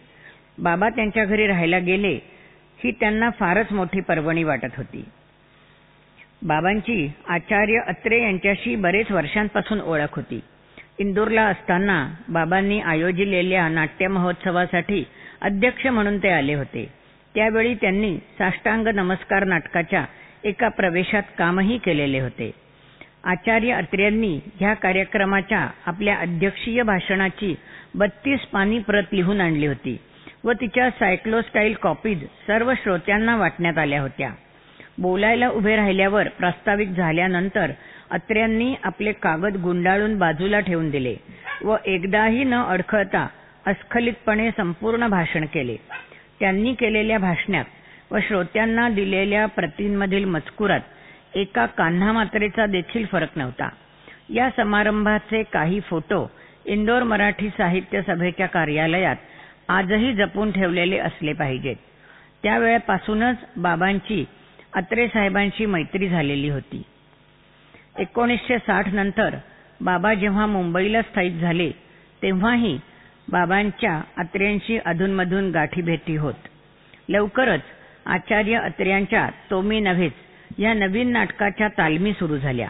[0.57, 2.19] बाबा त्यांच्या घरी राहायला गेले
[2.83, 5.03] ही त्यांना फारच मोठी पर्वणी वाटत होती.
[6.41, 10.39] बाबांची आचार्य अत्रे यांच्याशी बरेच वर्षांपासून ओळख होती.
[10.99, 15.03] इंदूरला असताना बाबांनी आयोजिलेल्या नाट्य महोत्सवासाठी
[15.41, 16.89] अध्यक्ष म्हणून ते आले होते.
[17.35, 20.05] त्यावेळी त्यांनी साष्टांग नमस्कार नाटकाच्या
[20.43, 22.51] एका प्रवेशात कामही केलेले होते.
[23.23, 27.55] आचार्य अत्र्यांनी ह्या कार्यक्रमाच्या आपल्या अध्यक्षीय भाषणाची
[27.95, 29.97] बत्तीस पानी प्रत लिहून आणली होती.
[30.45, 34.29] व तिच्या सायक्लोस्टाईल कॉपीज सर्व श्रोत्यांना वाटण्यात आल्या होत्या.
[34.97, 37.71] बोलायला उभे राहिल्यावर प्रास्ताविक झाल्यानंतर
[38.11, 41.15] अत्र्यांनी आपले कागद गुंडाळून बाजूला ठेवून दिले
[41.63, 43.27] व एकदाही न अडखळता
[43.67, 45.75] अस्खलितपणे संपूर्ण भाषण केले.
[46.39, 47.65] त्यांनी केलेल्या भाषणात
[48.11, 53.69] व श्रोत्यांना दिलेल्या प्रतींमधील मजकुरात एका कान्हा मात्रेचा देखील फरक नव्हता.
[54.29, 56.31] या समारंभाचे काही फोटो
[56.65, 59.15] इंदोर मराठी साहित्य सभेच्या कार्यालयात
[59.69, 61.75] आजही जपून ठेवलेले असले पाहिजेत.
[62.43, 64.25] त्यावेळेपासूनच बाबांची
[64.73, 66.81] अत्रे साहेबांशी मैत्री झालेली होती.
[67.99, 69.35] एकोणीसशे साठ नंतर
[69.81, 71.71] बाबा जेव्हा मुंबईला स्थायिक झाले
[72.21, 72.79] तेव्हाही
[73.31, 76.47] बाबांच्या अत्र्यांशी अधूनमधून गाठीभेटी होत.
[77.09, 77.61] लवकरच
[78.05, 80.11] आचार्य अत्र्यांच्या तोमी नव्हेच
[80.57, 82.67] या नवीन नाटकाच्या तालमी सुरू झाल्या.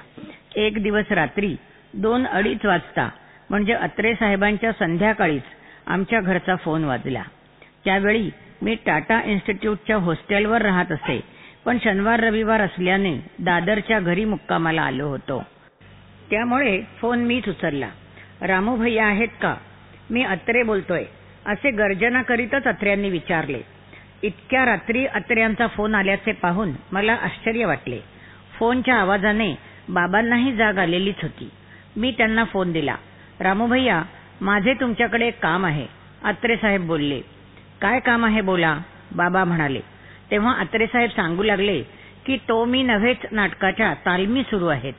[0.55, 1.55] एक दिवस रात्री
[1.93, 3.10] दोन अडीच वाजता
[3.49, 5.43] म्हणजे अत्रे साहेबांच्या संध्याकाळीच
[5.88, 7.24] आमच्या घरचा फोन वाजला.
[7.86, 8.30] त्यावेळी
[8.62, 11.21] मी टाटा इन्स्टिट्यूटच्या हॉस्टेलवर राहत असे
[11.65, 15.43] पण शनिवार रविवार असल्याने दादरच्या घरी मुक्कामाला आलो होतो.
[16.30, 17.89] त्यामुळे फोन मीच उचलला.
[18.41, 19.56] रामू भैया आहेत का?
[20.10, 21.06] मी अत्रे बोलतोय.
[21.45, 23.62] असे गर्जना करीतच अत्र्यांनी विचारले.
[24.24, 28.00] इतक्या रात्री अत्र्यांचा फोन आल्याचे पाहून मला आश्चर्य वाटले.
[28.60, 29.56] फोनच्या आवाजाने
[29.89, 31.50] बाबांनाही जाग आलेलीच होती.
[31.95, 32.95] मी त्यांना फोन दिला.
[33.39, 34.04] रामू भैया
[34.41, 35.86] माझे तुमच्याकडे एक काम आहे.
[36.24, 37.21] अत्रे साहेब बोलले.
[37.82, 38.78] काय काम आहे बोला?
[39.15, 39.80] बाबा म्हणाले.
[40.32, 41.82] तेव्हा अत्रे साहेब सांगू लागले
[42.26, 44.93] की तो मी नव्हेच नाटकाच्या तालमी सुरू आहेत.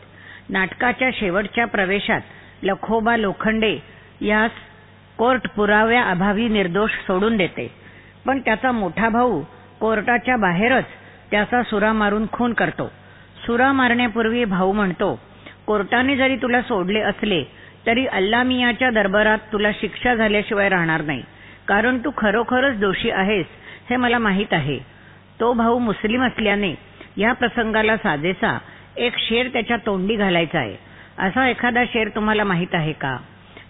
[0.49, 2.21] नाटकाच्या शेवटच्या प्रवेशात
[2.63, 3.79] लखोबा लोखंडे
[4.21, 4.51] यास
[5.19, 7.71] कोर्ट पुराव्या अभावी निर्दोष सोडून देते.
[8.27, 9.43] पण त्याचा मोठा भाऊ
[9.81, 10.85] कोर्टाच्या बाहेरच
[11.31, 12.93] त्याचा सुरा मारून खून करतो.
[13.47, 15.21] सुरा मारण्यापूर्वी भाऊ म्हणतो
[15.67, 17.45] कोर्टाने जरी तुला सोडले असले
[17.87, 21.23] तरी अल्लामियाच्या दरबारात तुला शिक्षा झाल्याशिवाय राहणार नाही.
[21.69, 23.47] कारण तू खरोखरच दोषी आहेस
[23.91, 24.79] हे मला माहीत आहे.
[25.41, 26.75] तो भाऊ मुस्लिम असल्याने
[27.17, 28.59] या प्रसंगाला साजेसा
[28.97, 30.77] एक शेर त्याच्या तोंडी घालायचा आहे.
[31.19, 33.17] असा एखादा शेर तुम्हाला माहीत आहे का?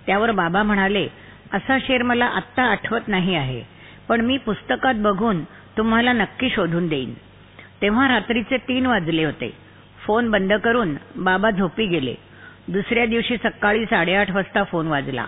[0.06, 1.08] त्यावर बाबा म्हणाले
[1.52, 3.62] असा शेर मला आत्ता आठवत नाही आहे
[4.08, 5.44] पण मी पुस्तकात बघून
[5.76, 7.14] तुम्हाला नक्की शोधून देईन.
[7.82, 9.52] तेव्हा रात्रीचे तीन वाजले होते.
[10.06, 12.14] फोन बंद करून बाबा झोपी गेले.
[12.68, 15.26] दुसऱ्या दिवशी सकाळी साडेआठ वाजता फोन वाजला.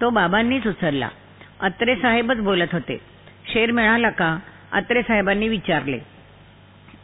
[0.00, 1.08] तो बाबांनीच उचलला.
[1.60, 3.00] अत्रे साहेबच बोलत होते.
[3.52, 4.38] शेर मिळाला का?
[4.72, 5.98] अत्रे साहेबांनी विचारले.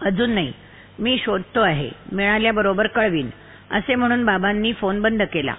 [0.03, 0.53] अजून नाही.
[0.99, 1.91] मी शोधतो आहे.
[2.13, 3.31] मिळाल्याबरोबर कळवीन.
[3.71, 5.55] असे म्हणून बाबांनी फोन बंद केला.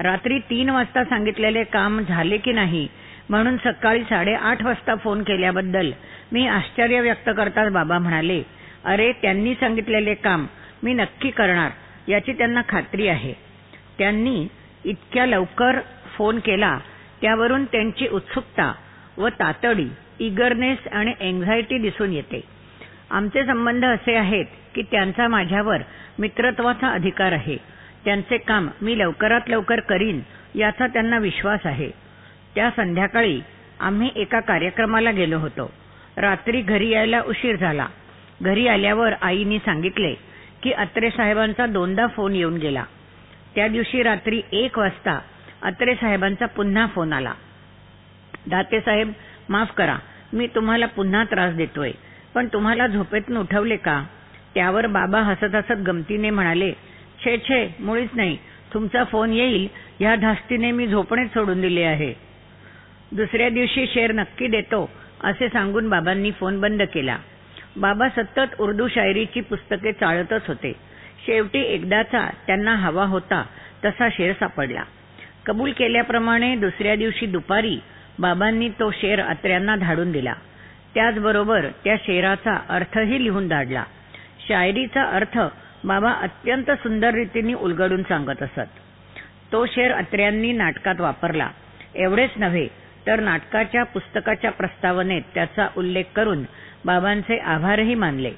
[0.00, 2.88] रात्री तीन वाजता सांगितलेले काम झाले की नाही?
[3.28, 5.92] म्हणून सकाळी साडेआठ वाजता फोन केल्याबद्दल
[6.32, 8.42] मी आश्चर्य व्यक्त करताच बाबा म्हणाले
[8.84, 10.46] अरे त्यांनी सांगितलेले काम
[10.82, 11.70] मी नक्की करणार.
[12.08, 13.51] याची त्यांना खात्री आहे.
[13.98, 14.46] त्यांनी
[14.84, 15.80] इतक्या लवकर
[16.16, 16.78] फोन केला
[17.20, 18.72] त्यावरून त्यांची उत्सुकता
[19.18, 22.40] व तातडी इगरनेस आणि एन्झायटी दिसून येते.
[23.10, 25.76] आमचे संबंध असे आहेत की त्यांचा माझ्यावर
[26.18, 27.56] मित्रत्वाचा अधिकार आहे.
[28.04, 30.20] त्यांचे काम मी लवकरात लवकर करीन
[30.54, 31.90] याचा त्यांना विश्वास आहे.
[32.54, 33.40] त्या संध्याकाळी
[33.80, 35.70] आम्ही एका कार्यक्रमाला गेलो होतो.
[36.16, 37.86] रात्री घरी यायला उशीर झाला.
[38.42, 40.14] घरी आल्यावर आईनी सांगितले
[40.62, 42.84] की अत्रे साहेबांचा दोनदा फोन येऊन गेला.
[43.54, 45.18] त्या दिवशी रात्री एक वाजता
[45.62, 47.32] अत्रे साहेबांचा पुन्हा फोन आला.
[48.46, 49.12] दाते साहेब
[49.48, 49.98] माफ करा
[50.32, 51.92] मी तुम्हाला पुन्हा त्रास देतोय.
[52.34, 54.04] पण तुम्हाला झोपेतून उठवले का?
[54.54, 56.72] त्यावर बाबा हसत हसत गमतीने म्हणाले
[57.24, 58.38] छे छे मुळीच नाही.
[58.74, 59.68] तुमचा फोन येईल
[60.00, 62.14] या धास्तीने मी झोपणेच सोडून दिले आहे.
[63.12, 64.90] दुसऱ्या दिवशी शेर नक्की देतो
[65.24, 67.18] असे सांगून बाबांनी फोन बंद केला.
[67.76, 70.72] बाबा सतत उर्दू शायरीची पुस्तके चाळतच होते.
[71.26, 73.44] शेवटी एकदाचा त्यांना हवा होता
[73.84, 74.82] तसा शेर सापडला.
[75.46, 77.78] कबूल केल्याप्रमाणे दुसऱ्या दिवशी दुपारी
[78.18, 80.34] बाबांनी तो शेर अत्र्यांना धाडून दिला.
[80.94, 83.84] त्याचबरोबर त्या शेराचा अर्थही लिहून धाडला.
[84.48, 85.38] शायरीचा अर्थ
[85.84, 88.68] बाबा अत्यंत सुंदर रीतीने उलगडून सांगत असत.
[89.52, 91.50] तो शेर अत्र्यांनी नाटकात वापरला.
[91.94, 92.68] एवढेच नव्हे
[93.06, 96.42] तर नाटकाच्या पुस्तकाच्या प्रस्तावनेत त्याचा उल्लेख करून
[96.84, 98.30] बाबांचे आभारही मानले.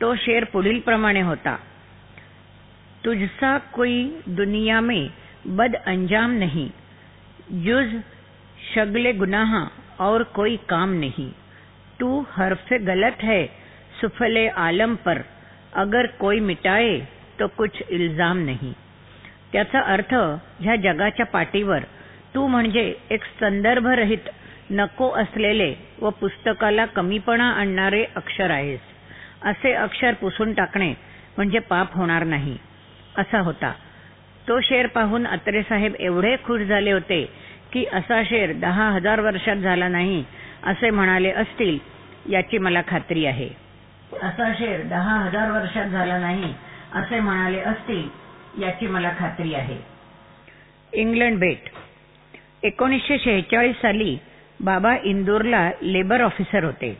[0.00, 1.56] तो शेर पुढील प्रमाणे होता.
[3.04, 3.96] तुझसा कोई
[4.28, 5.08] दुनिया में
[5.46, 6.68] बद अंजाम नहीं।
[7.64, 7.94] जुज
[8.74, 9.54] शगले गुनाह
[10.00, 11.30] और कोई काम नहीं।
[12.00, 13.44] तू हरफ गलत है
[14.00, 15.22] सुफले आलम पर।
[15.74, 16.98] अगर कोई मिटाए
[17.38, 18.72] तो कुछ इल्जाम नाही।
[19.52, 20.14] त्याचा अर्थ
[20.60, 21.82] ह्या जगाच्या पाठीवर
[22.34, 24.28] तू म्हणजे एक संदर्भरहित
[24.70, 28.80] नको असलेले व पुस्तकाला कमीपणा आणणारे अक्षर आहेस.
[29.42, 30.94] असे अक्षर पुसून टाकणे
[31.36, 32.56] म्हणजे पाप होणार नाही.
[33.18, 33.72] असा होता.
[34.48, 37.28] तो शेर पाहून अत्रे साहेब एवढे खुश झाले होते
[37.72, 40.24] की असा शेर दहा हजार वर्षात झाला नाही
[40.62, 41.78] असे म्हणाले असतील
[42.32, 43.48] याची मला खात्री आहे.
[44.22, 46.54] असा शेर दहा हजार वर्षात झाला नाही
[46.94, 48.08] असे म्हणाले असतील
[48.62, 49.76] याची मला खात्री आहे.
[50.92, 51.68] इंग्लंड भेट.
[52.62, 54.18] एकोणीसशे शेहेचाळीस साली
[54.60, 56.98] बाबा इंदूरला लेबर ऑफिसर होते.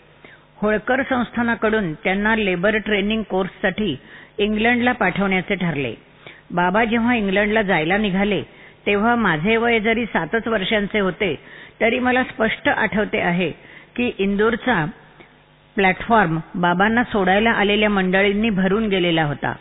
[0.56, 3.96] होळकर संस्थानाकडून त्यांना लेबर ट्रेनिंग कोर्ससाठी
[4.38, 5.94] इंग्लंडला पाठवण्याचे ठरले.
[6.50, 8.42] बाबा जेव्हा इंग्लंडला जायला निघाले
[8.86, 11.34] तेव्हा माझे वय जरी सातच वर्षांचे होते
[11.80, 13.50] तरी मला स्पष्ट आठवते आहे
[13.96, 14.84] की इंदूरचा
[15.76, 19.52] प्लॅटफॉर्म बाबांना सोडायला आलेल्या मंडळींनी भरून गेलेला होता.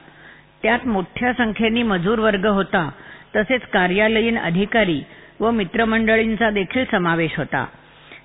[0.63, 2.89] त्यात मोठ्या संख्येने मजूर वर्ग होता
[3.35, 5.01] तसेच कार्यालयीन अधिकारी
[5.39, 7.65] व मित्रमंडळींचा देखील समावेश होता.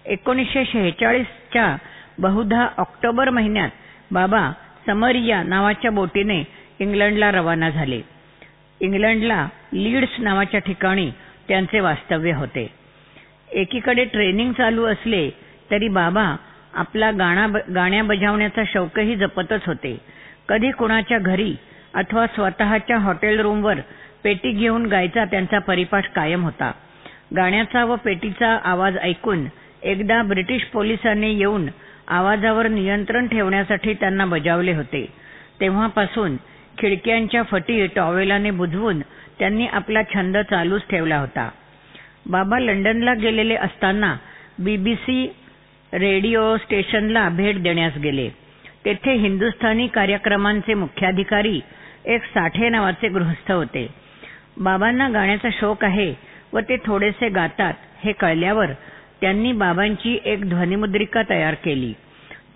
[0.07, 1.77] एकोणीसशे शेहेचाळीसच्या
[2.19, 3.71] बहुधा ऑक्टोबर महिन्यात
[4.11, 4.51] बाबा
[4.87, 6.43] समरिया नावाच्या बोटीने
[6.79, 8.01] इंग्लंडला रवाना झाले.
[8.83, 11.11] इंग्लंडला लीड्स नावाच्या ठिकाणी
[11.49, 12.67] त्यांचे वास्तव्य होते.
[13.53, 15.29] एकीकडे ट्रेनिंग चालू असले
[15.71, 16.35] तरी बाबा
[16.75, 19.97] आपला गाणा गाण्या बजावण्याचा शौकही जपतच होते.
[20.49, 21.55] कधी कुणाच्या घरी
[21.95, 23.81] अथवा स्वतःच्या हॉटेल रूमवर
[24.25, 26.71] पेटी घेऊन गायचा त्यांचा परिपाठ कायम होता.
[27.37, 29.47] गाण्याचा व पेटीचा आवाज ऐकून
[29.83, 31.67] एकदा ब्रिटिश पोलिसांनी येऊन
[32.09, 35.07] आवाजावर नियंत्रण ठेवण्यासाठी त्यांना बजावले होते.
[35.61, 36.37] तेव्हापासून
[36.79, 39.01] खिडक्यांच्या फटी टॉवेलाने बुजवून
[39.39, 41.49] त्यांनी आपला छंद चालूच ठेवला होता.
[42.27, 44.15] बाबा लंडनला गेलेले असताना
[44.59, 45.27] बीबीसी
[45.93, 48.29] रेडिओ स्टेशनला भेट देण्यास गेले.
[48.85, 51.61] तेथे हिंदुस्थानी कार्यक्रमांचे मुख्याधिकारी
[52.05, 53.87] एक साठे नावाचे गृहस्थ होते.
[54.57, 56.13] बाबांना गाण्याचा शोक आहे
[56.53, 58.73] व ते थोडेसे गातात हे कळल्यावर
[59.21, 61.93] त्यांनी बाबांची एक ध्वनिमुद्रिका तयार केली.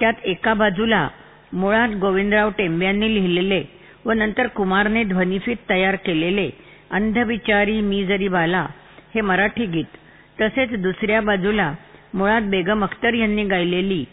[0.01, 1.09] त्यात एका बाजूला
[1.53, 3.63] मुळात गोविंदराव टेंब्यांनी लिहिलेले
[4.07, 6.49] व नंतर कुमारने ध्वनिफीत तयार केलेले
[6.91, 8.67] अंधविचारी मी जरी बाला
[9.15, 9.97] हे मराठी गीत
[10.41, 11.73] तसेच दुसऱ्या बाजूला
[12.15, 14.05] मुळात बेगम अख्तर यांनी गायलेली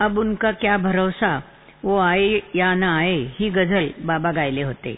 [0.00, 1.38] अब उनका क्या भरोसा
[1.84, 4.94] वो आए या ना आए ही गझल बाबा गायले होते.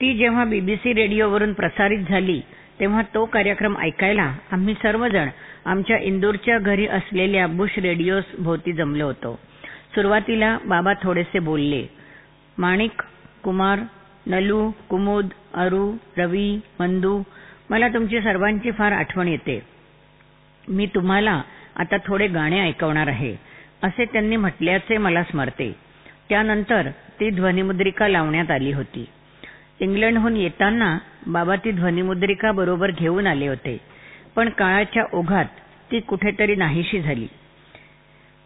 [0.00, 2.40] ती जेव्हा बीबीसी रेडिओवरून प्रसारित झाली
[2.80, 5.28] तेव्हा तो कार्यक्रम ऐकायला आम्ही सर्वजण
[5.66, 9.38] आमच्या इंदूरच्या घरी असलेल्या बुश रेडिओस भोवती जमलो होतो.
[9.94, 11.86] सुरुवातीला बाबा थोडेसे बोलले
[12.58, 13.02] माणिक
[13.48, 13.80] कुमार
[14.26, 15.84] नलू कुमुद अरू
[16.16, 16.48] रवी
[16.80, 17.22] मंदू
[17.70, 19.62] मला तुमची सर्वांची फार आठवण येते.
[20.68, 21.42] मी तुम्हाला
[21.76, 23.34] आता थोडे गाणे ऐकवणार आहे
[23.82, 25.70] असे त्यांनी म्हटल्याचे मला स्मरते.
[26.28, 29.06] त्यानंतर ती ध्वनिमुद्रिका लावण्यात आली होती.
[29.80, 33.76] इंग्लंडहून येताना बाबा ती ध्वनिमुद्रिका बरोबर घेऊन आले होते
[34.36, 35.56] पण काळाच्या ओघात
[35.90, 37.26] ती कुठेतरी नाहीशी झाली.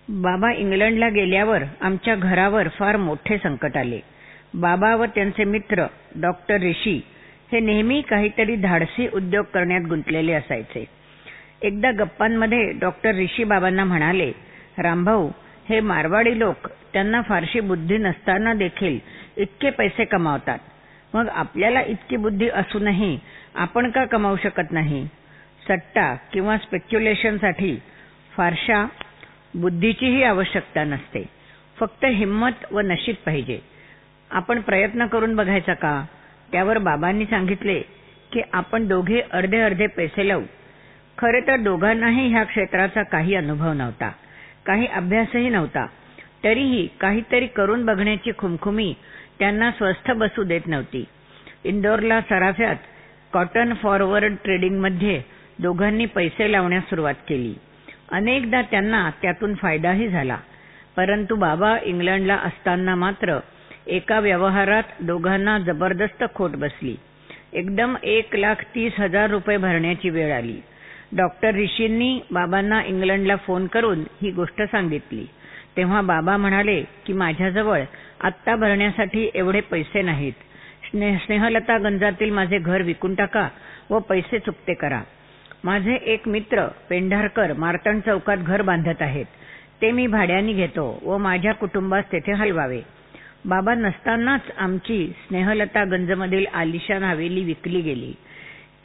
[0.09, 4.01] बाबा इंग्लंडला गेल्यावर आमच्या घरावर फार मोठे संकट आले.
[4.55, 5.87] बाबा व त्यांचे मित्र
[6.21, 7.01] डॉक्टर ऋषी
[7.53, 10.85] हे नेहमी काहीतरी धाडसी उद्योग करण्यात गुंतलेले असायचे.
[11.63, 14.33] एकदा गप्पांमध्ये डॉक्टर ऋषी बाबांना म्हणाले
[14.79, 15.31] रामभाऊ
[15.69, 18.99] हे मारवाडी लोक त्यांना फारशी बुद्धी नसताना देखील
[19.37, 20.59] इतके पैसे कमावतात.
[21.15, 23.19] मग आपल्याला इतकी बुद्धी असूनही
[23.55, 25.09] आपण का कमावू शकत नाही?
[25.69, 27.79] सट्टा किंवा स्पेक्युलेशनसाठी
[28.37, 28.87] फारशा
[29.55, 31.25] बुद्धीचीही आवश्यकता नसते.
[31.77, 33.72] फक्त हिंमत व नशीब पाहिजे.
[34.33, 36.05] आपण प्रयत्न करून बघायचा का?
[36.53, 37.81] त्यावर बाबांनी सांगितले
[38.33, 40.43] की आपण दोघे अर्धे अर्धे पैसे लावू.
[41.19, 44.13] खरे तर दोघांनाही ह्या क्षेत्राचा काही अनुभव नव्हता.
[44.67, 45.87] काही अभ्यासही नव्हता.
[46.45, 48.95] तरीही काहीतरी करून बघण्याची खुमखुमी
[49.39, 51.05] त्यांना स्वस्थ बसू देत नव्हती.
[51.65, 52.77] इंदोरला सराफ्यात
[53.33, 55.23] कॉटन फॉरवर्ड ट्रेडिंगमध्ये
[55.59, 57.55] दोघांनी पैसे लावण्यास सुरुवात केली.
[58.13, 60.37] अनेकदा त्यांना त्यातून फायदाही झाला.
[60.97, 63.39] परंतु बाबा इंग्लंडला असताना मात्र
[63.87, 66.97] एका व्यवहारात दोघांना जबरदस्त खोट बसली.
[67.53, 70.61] एकदम एक लाख तीस हजार रुपये भरण्याची वेळ आली.
[71.17, 75.27] डॉक्टर ऋषींनी बाबांना इंग्लंडला फोन करून ही गोष्ट सांगितली.
[75.77, 77.83] तेव्हा बाबा म्हणाले की माझ्याजवळ
[78.21, 80.33] आत्ता भरण्यासाठी एवढे पैसे नाहीत.
[80.95, 83.49] स्नेहलता गंजातील माझे घर विकून टाका
[83.91, 85.01] व पैसे चुकते करा.
[85.65, 89.27] माझे एक मित्र पेंढारकर मार्तंड चौकात घर बांधत आहेत.
[89.83, 92.81] ते मी भाड्याने घेतो व माझ्या कुटुंबास तेथे हलवावे.
[93.45, 98.13] बाबा नसतानाच आमची स्नेहलता गंजमधील आलिशान हवेली विकली गेली.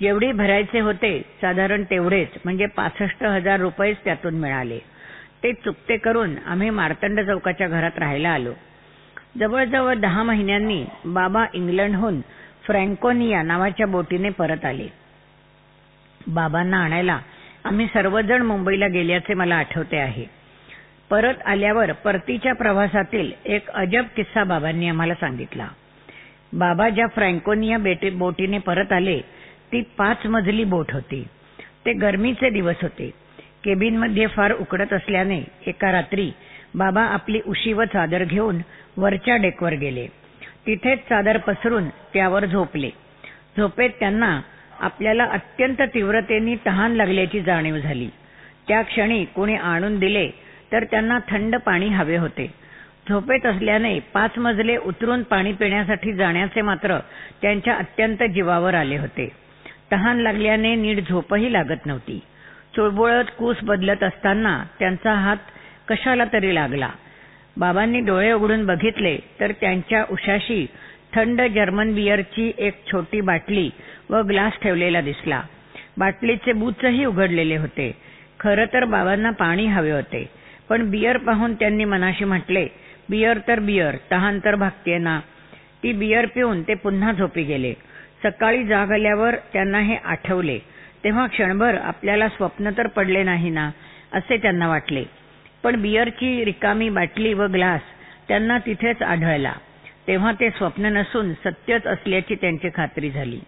[0.01, 4.79] जेवढी भरायचे होते साधारण तेवढेच म्हणजे पासष्ट हजार रुपयेच त्यातून मिळाले.
[5.43, 8.53] ते चुकते करून आम्ही मार्तंड चौकाच्या घरात राहायला आलो.
[9.39, 12.21] जवळजवळ दहा महिन्यांनी बाबा इंग्लंडहून
[12.63, 14.87] फ्रँकोनिया नावाच्या बोटीने परत आले.
[16.27, 17.19] बाबांना आणायला
[17.63, 20.36] आम्ही सर्वजण मुंबईला गेल्याचे मला आठवते आहे.
[21.09, 25.67] परत आल्यावर परतीच्या प्रवासातील एक अजब किस्सा बाबांनी आम्हाला सांगितला.
[26.53, 27.77] बाबा ज्या फ्रँकोनिया
[28.17, 29.19] बोटीने परत आले
[29.71, 31.23] ती पाच मजली बोट होती.
[31.85, 33.09] ते गरमीचे दिवस होते.
[33.63, 36.31] केबिनमध्ये फार उकडत असल्याने एका रात्री
[36.75, 38.57] बाबा आपली उशी व चादर घेऊन
[38.97, 40.07] वरच्या डेकवर गेले.
[40.67, 42.89] तिथेच चादर पसरून त्यावर झोपले.
[43.57, 44.39] झोपेत त्यांना
[44.79, 48.09] आपल्याला अत्यंत तीव्रतेने तहान लागल्याची जाणीव झाली.
[48.67, 50.29] त्या क्षणी कोणी आणून दिले
[50.71, 52.53] तर त्यांना थंड पाणी हवे होते.
[53.09, 56.99] झोपेत असल्याने पाच मजले उतरून पाणी पिण्यासाठी जाण्याचे मात्र
[57.41, 59.29] त्यांच्या अत्यंत जीवावर आले होते.
[59.91, 62.21] तहान लागल्याने नीट झोपही लागत नव्हती.
[62.75, 65.37] चुळबुळत कूस बदलत असताना त्यांचा हात
[65.87, 66.89] कशाला तरी लागला.
[67.57, 70.65] बाबांनी डोळे उघडून बघितले तर त्यांच्या उशाशी
[71.13, 73.69] थंड जर्मन बियरची एक छोटी बाटली
[74.09, 75.41] व ग्लास ठेवलेला दिसला.
[75.97, 77.97] बाटलीचे बूचही उघडलेले होते.
[78.39, 80.29] खरं तर बाबांना पाणी हवे होते.
[80.69, 82.67] पण बियर पाहून त्यांनी मनाशी म्हटले
[83.09, 85.19] बियर तर बियर तहान तर भागते ना.
[85.83, 87.73] ती बियर पिऊन ते पुन्हा झोपी गेले.
[88.23, 90.59] सकाळी जाग आल्यावर त्यांना हे आठवले
[91.03, 93.69] तेव्हा क्षणभर आपल्याला स्वप्न तर पडले नाही ना
[94.13, 95.03] असे त्यांना वाटले.
[95.63, 97.81] पण बियरची रिकामी बाटली व ग्लास
[98.27, 99.53] त्यांना तिथेच आढळला.
[100.07, 103.39] तेव्हा ते स्वप्न नसून सत्यच असल्याची त्यांची खात्री झाली.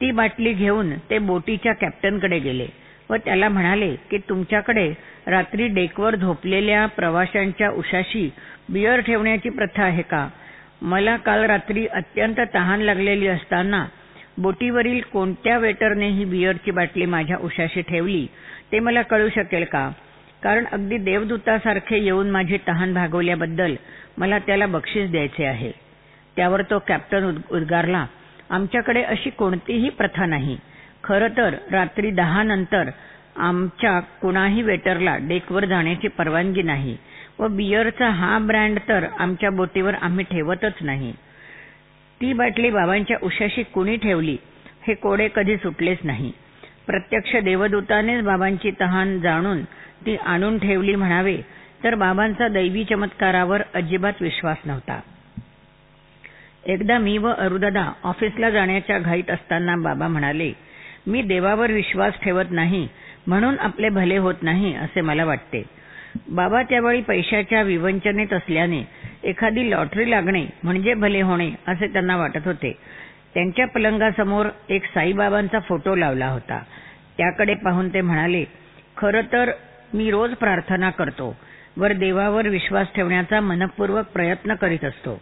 [0.00, 2.66] ती बाटली घेऊन ते बोटीच्या कॅप्टनकडे गेले.
[3.10, 4.92] व त्याला म्हणाले की तुमच्याकडे
[5.26, 8.30] रात्री डेकवर झोपलेल्या प्रवाशांच्या उशाशी
[8.68, 10.28] बियर ठेवण्याची प्रथा आहे का?
[10.82, 13.86] मला काल रात्री अत्यंत तहान लागलेली असताना
[14.38, 18.26] बोटीवरील कोणत्या वेटरने ही बियरची बाटली माझ्या उशाशी ठेवली
[18.72, 19.90] ते मला कळू शकेल का?
[20.42, 23.74] कारण अगदी देवदूतासारखे येऊन माझी तहान भागवल्याबद्दल
[24.18, 25.70] मला त्याला बक्षीस द्यायचे आहे.
[26.36, 28.06] त्यावर तो कॅप्टन उद्गारला
[28.50, 30.56] आमच्याकडे अशी कोणतीही प्रथा नाही.
[31.04, 32.90] खरं तर रात्री दहा नंतर
[33.38, 36.96] आमच्या कुणाही वेटरला डेकवर जाण्याची परवानगी नाही
[37.38, 41.12] व बियरचा हा ब्रँड तर आमच्या बोटीवर आम्ही ठेवतच नाही.
[42.20, 44.36] ती बाटली बाबांच्या उशाशी कुणी ठेवली
[44.86, 46.30] हे कोडे कधी सुटलेच नाही.
[46.86, 49.62] प्रत्यक्ष देवदूतानेच बाबांची तहान जाणून
[50.06, 51.36] ती आणून ठेवली म्हणावे
[51.84, 55.00] तर बाबांचा दैवी चमत्कारावर अजिबात विश्वास नव्हता.
[56.64, 60.52] एकदा मी व अरुदादा ऑफिसला जाण्याच्या घाईत असताना बाबा म्हणाले
[61.06, 62.86] मी देवावर विश्वास ठेवत नाही
[63.26, 65.62] म्हणून आपले भले होत नाही असे मला वाटते.
[66.28, 68.82] बाबा त्यावेळी पैशाच्या विवंचनेत असल्याने
[69.24, 72.72] एखादी लॉटरी लागणे म्हणजे भले होणे असे त्यांना वाटत होते.
[73.34, 76.58] त्यांच्या पलंगासमोर एक साईबाबांचा फोटो लावला होता.
[77.16, 78.44] त्याकडे पाहून ते म्हणाले
[78.96, 79.50] खरं तर
[79.94, 81.36] मी रोज प्रार्थना करतो
[81.76, 85.20] वर देवावर विश्वास ठेवण्याचा मनपूर्वक प्रयत्न करीत असतो.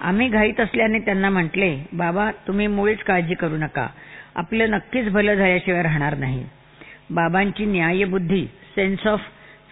[0.00, 3.86] आम्ही घाईत असल्याने त्यांना म्हटले बाबा तुम्ही मुळीच काळजी करू नका.
[4.34, 6.46] आपलं नक्कीच भलं झाल्याशिवाय राहणार नाही.
[7.10, 9.20] बाबांची न्यायबुद्धी sense of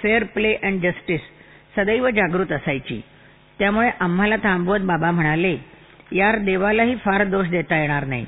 [0.03, 1.21] fair play and justice
[1.77, 3.01] सदैव जागृत असायची.
[3.59, 5.57] त्यामुळे आम्हाला थांबवत बाबा म्हणाले
[6.13, 8.27] यार देवालाही फार दोष देता येणार नाही.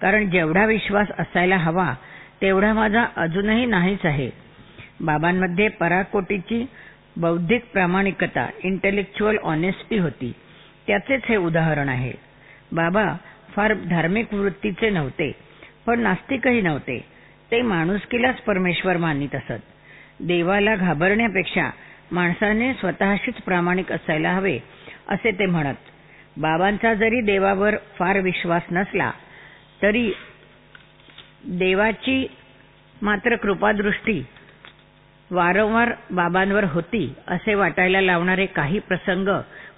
[0.00, 1.94] कारण जेवढा विश्वास असायला हवा
[2.42, 4.30] तेवढा माझा अजूनही नाहीच आहे.
[5.00, 6.66] बाबांमध्ये पराकोटीची
[7.16, 10.32] बौद्धिक प्रामाणिकता इंटेलेक्च्युअल ऑनेस्टी होती.
[10.86, 12.12] त्याचेच हे उदाहरण आहे.
[12.72, 13.16] बाबा
[13.56, 15.47] फार धार्मिक वृत्तीचे नव्हते.
[15.88, 16.98] पण नास्तिकही नव्हते.
[17.50, 19.60] ते माणुसकीलाच परमेश्वर मानित असत.
[20.20, 21.70] देवाला घाबरण्यापेक्षा
[22.12, 24.58] माणसाने स्वतःशीच प्रामाणिक असायला हवे
[25.08, 25.74] असे ते म्हणत.
[26.36, 29.10] बाबांचा जरी देवावर फार विश्वास नसला
[29.82, 30.10] तरी
[31.44, 32.26] देवाची
[33.02, 34.22] मात्र कृपादृष्टी
[35.30, 39.28] वारंवार बाबांवर होती असे वाटायला लावणारे काही प्रसंग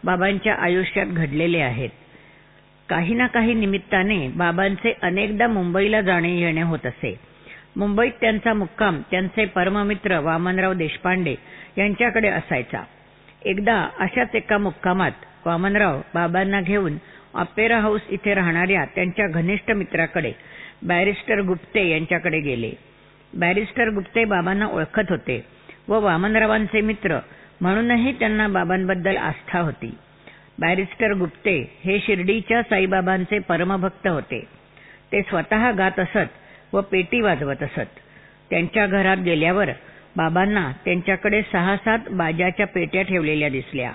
[0.05, 1.91] बाबांच्या आयुष्यात घडलेले आहेत.
[2.91, 7.15] काही ना काही निमित्ताने बाबांचे अनेकदा मुंबईला जाणे येणे होत असे.
[7.77, 11.35] मुंबईत त्यांचा मुक्काम त्यांचे परममित्र वामनराव देशपांडे
[11.79, 12.83] यांच्याकडे असायचा.
[13.45, 16.97] एकदा अशाच एका मुक्कामात वामनराव बाबांना घेऊन
[17.35, 20.33] ऑपेरा हाऊस इथे राहणाऱ्या त्यांच्या घनिष्ठ मित्राकडे
[20.83, 22.73] बॅरिस्टर गुप्ते यांच्याकडे गेले.
[23.35, 25.45] बॅरिस्टर गुप्ते बाबांना ओळखत होते
[25.89, 27.19] व वामनरावांचे मित्र
[27.61, 29.95] म्हणूनही त्यांना बाबांबद्दल आस्था होती.
[30.61, 34.41] बॅरिस्टर गुप्ते हे शिर्डीच्या साईबाबांचे परमभक्त होते.
[35.13, 38.01] ते स्वतः गात असत व पेटी वाजवत असत.
[38.51, 39.71] त्यांच्या घरात गेल्यावर
[40.17, 43.93] बाबांना त्यांच्याकडे सहा सात बाजाच्या पेट्या ठेवलेल्या दिसल्या.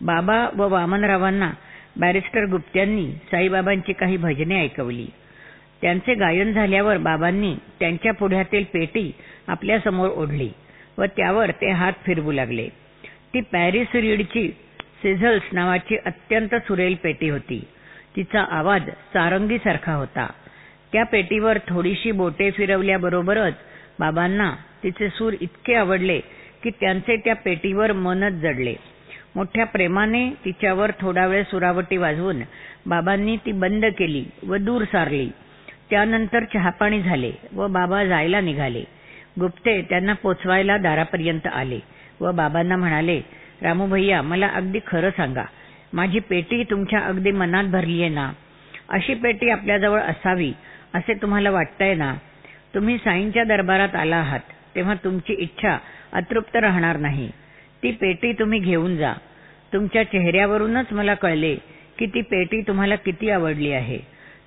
[0.00, 1.50] बाबा व वामनरावांना
[1.96, 5.06] बॅरिस्टर गुप्त्यांनी साईबाबांची काही भजने ऐकवली.
[5.82, 9.10] त्यांचे गायन झाल्यावर बाबांनी त्यांच्या पुढ्यातील पेटी
[9.46, 10.50] आपल्यासमोर ओढली
[10.98, 12.68] व त्यावर ते हात फिरवू लागले.
[13.34, 14.50] ती पॅरिस रीडची
[15.02, 17.64] सिझल्स नावाची अत्यंत सुरेल पेटी होती.
[18.16, 20.26] तिचा आवाज सारंगीसारखा होता.
[20.92, 23.54] त्या पेटीवर थोडीशी बोटे फिरवल्याबरोबरच
[23.98, 24.50] बाबांना
[24.82, 26.18] तिचे सूर इतके आवडले
[26.62, 28.74] की त्यांचे त्या पेटीवर मनच जडले.
[29.34, 32.42] मोठ्या प्रेमाने तिच्यावर थोडा वेळ सुरावटी वाजवून
[32.86, 35.28] बाबांनी ती बंद केली व दूर सारली.
[35.90, 38.82] त्यानंतर चहापाणी झाले व बाबा जायला निघाले.
[39.40, 41.78] गुप्ते त्यांना पोचवायला दारापर्यंत आले
[42.20, 43.20] व बाबांना म्हणाले
[43.62, 45.44] रामू भैया मला अगदी खरं सांगा.
[45.92, 48.32] माझी पेटी तुमच्या अगदी मनात भरली आहे ना?
[48.88, 50.52] अशी पेटी आपल्याजवळ असावी
[50.94, 52.14] असे तुम्हाला वाटतंय ना?
[52.74, 54.40] तुम्ही साईंच्या दरबारात आला आहात
[54.74, 55.78] तेव्हा तुमची इच्छा
[56.12, 57.30] अतृप्त राहणार नाही.
[57.82, 59.12] ती पेटी तुम्ही घेऊन जा.
[59.72, 61.54] तुमच्या चेहऱ्यावरूनच मला कळले
[61.98, 63.98] की ती पेटी तुम्हाला किती आवडली आहे.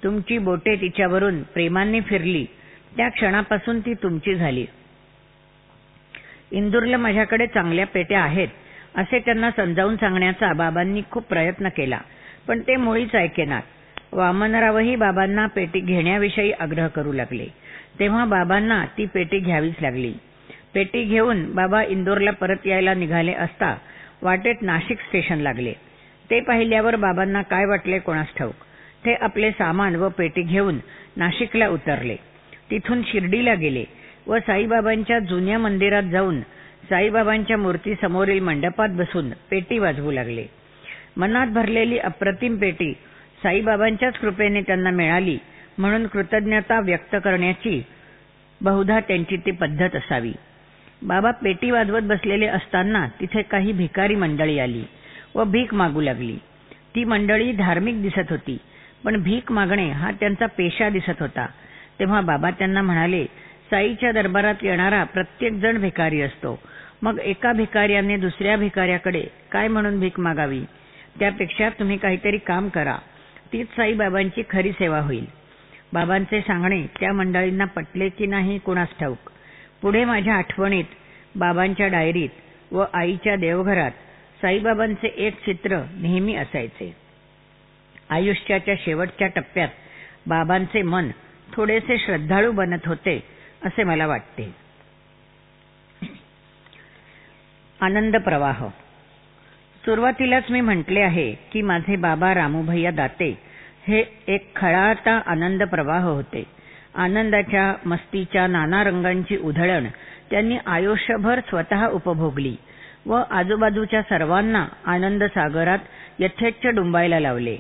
[0.04, 2.46] तुमची बोटे तिच्यावरून प्रेमाने फिरली.
[2.98, 4.66] त्या क्षणापासून ती तुमची झाली.
[6.52, 8.48] इंदूरला माझ्याकडे चांगल्या पेट्या आहेत.
[8.96, 12.00] असे त्यांना समजावून सांगण्याचा बाबांनी खूप प्रयत्न केला.
[12.48, 17.46] पण ते मुळीच ऐकेनात वामनरावही बाबांना पेटी घेण्याविषयी आग्रह करू लागले.
[18.00, 20.14] तेव्हा बाबांना ती पेटी घ्यावीच लागली.
[20.74, 23.76] पेटी घेऊन बाबा इंदोरला परत यायला निघाले असता
[24.22, 25.74] वाटेत नाशिक स्टेशन लागले.
[26.30, 28.54] ते पाहिल्यावर बाबांना काय वाटले कोणास ठाऊक.
[29.06, 30.78] ते आपले सामान व पेटी घेऊन
[31.18, 32.16] नाशिकला उतरले.
[32.72, 33.84] तिथून शिर्डीला गेले
[34.28, 36.40] व साईबाबांच्या जुन्या मंदिरात जाऊन
[36.90, 40.46] साईबाबांच्या मूर्तीसमोरील मंडपात बसून पेटी वाजवू लागले.
[41.18, 42.92] मनात भरलेली अप्रतिम पेटी
[43.44, 45.38] साईबाबांच्याच कृपेने त्यांना मिळाली
[45.78, 47.82] म्हणून कृतज्ञता व्यक्त करण्याची
[48.62, 50.32] बहुधा त्यांची ती पद्धत असावी.
[51.02, 54.84] बाबा पेटी वाजवत बसलेले असताना तिथे काही भिकारी मंडळी आली
[55.36, 56.38] व भीक मागू लागली.
[56.96, 58.58] ती मंडळी धार्मिक दिसत होती
[59.04, 61.46] पण भीक मागणे हा त्यांचा पेशा दिसत होता.
[62.00, 63.26] तेव्हा बाबा त्यांना म्हणाले
[63.72, 66.60] साईच्या दरबारात येणारा प्रत्येक जण भिकारी असतो.
[67.02, 70.62] मग एका भिकाऱ्याने दुसऱ्या भिकाऱ्याकडे काय म्हणून भीक मागावी?
[71.20, 72.98] त्यापेक्षा तुम्ही काहीतरी काम करा.
[73.54, 75.26] तीच साईबाबांची खरी सेवा होईल.
[75.94, 79.32] बाबांचे सांगणे त्या मंडळींना पटले की नाही कुणास ठाऊक.
[79.82, 80.86] पुढे माझ्या आठवणीत
[81.36, 82.30] बाबांच्या डायरीत
[82.72, 83.92] व आईच्या देवघरात
[84.42, 86.96] साईबाबांचे एक चित्र नेहमी असायचे.
[88.10, 89.70] आयुष्याच्या शेवटच्या टप्प्यात
[90.28, 91.10] बाबांचे मन
[91.54, 93.41] थोडेसे श्रद्धाळू बनत होते.
[93.66, 94.56] असे मला वाटते.
[97.82, 98.68] आनंद प्रवाह.
[99.86, 103.38] सुरुवातीलाच मी म्हटले आहे की माझे बाबा रामूभैया दाते
[103.88, 106.44] हे एक खळाळता आनंद प्रवाह होते.
[106.96, 109.88] आनंदाच्या मस्तीच्या नाना रंगांची उधळण
[110.32, 112.56] त्यांनी आयुष्यभर स्वतः उपभोगली
[113.06, 115.80] व आजूबाजूच्या सर्वांना आनंद सागरात
[116.20, 117.58] यथेच्छ डुंबायला लावले.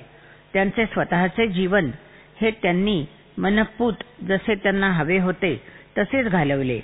[0.54, 1.92] त्यांचे स्वतःचे जीवन
[2.42, 3.06] हे त्यांनी
[3.38, 3.94] मनपूत
[4.24, 6.80] जसे त्यांना हवे होते तसेच घालवले.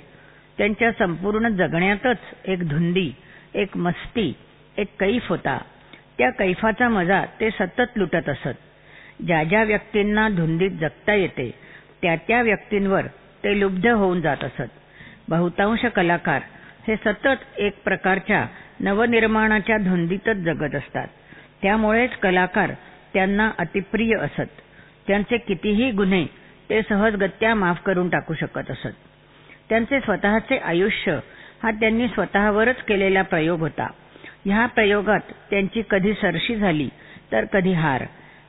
[0.58, 3.12] त्यांच्या संपूर्ण जगण्यातच एक धुंदी
[3.54, 4.32] एक मस्ती
[4.76, 5.58] एक कैफ होता.
[6.18, 8.56] त्या कैफाचा मजा ते सतत लुटत असत.
[9.26, 11.54] ज्या ज्या व्यक्तींना धुंदीत जगता येते
[12.02, 13.06] त्या त्या व्यक्तींवर
[13.44, 14.70] ते लुब्ध होऊन जात असत.
[15.28, 16.42] बहुतांश कलाकार
[16.88, 18.46] हे सतत एक प्रकारच्या
[18.80, 21.06] नवनिर्माणाच्या धुंदीतच जगत असतात.
[21.62, 22.72] त्यामुळेच कलाकार
[23.14, 24.50] त्यांना अतिप्रिय असत.
[25.06, 26.26] त्यांचे कितीही गुन्हे
[26.70, 28.94] ते सहजगत्या माफ करून टाकू शकत असत.
[29.68, 31.18] त्यांचे स्वतःचे आयुष्य
[31.62, 33.86] हा त्यांनी स्वतःवरच केलेला प्रयोग होता.
[34.44, 36.88] ह्या प्रयोगात त्यांची कधी सरशी झाली
[37.32, 38.04] तर कधी हार.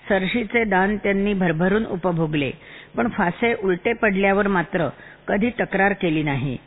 [0.09, 2.51] सरशीचे दान त्यांनी भरभरून उपभोगले
[2.97, 4.87] पण फासे उलटे पडल्यावर मात्र
[5.27, 6.57] कधी तक्रार केली नाही.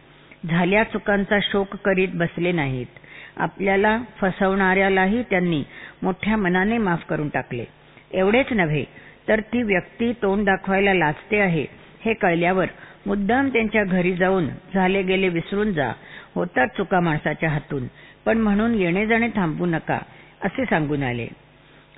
[0.48, 2.86] झाल्या चुकांचा शोक करीत बसले नाहीत.
[3.36, 5.62] आपल्याला फसवणाऱ्यालाही त्यांनी
[6.02, 7.64] मोठ्या मनाने माफ करून टाकले.
[8.10, 8.84] एवढेच नव्हे
[9.28, 11.66] तर ती व्यक्ती तोंड दाखवायला लाजते आहे.
[12.04, 12.66] हे कळल्यावर
[13.06, 15.92] मुद्दाम त्यांच्या घरी जाऊन झाले गेले विसरून जा.
[16.34, 17.86] होतात चुका माणसाच्या हातून.
[18.24, 19.98] पण म्हणून येणे जाणे थांबू नका
[20.42, 21.28] असे सांगून आले.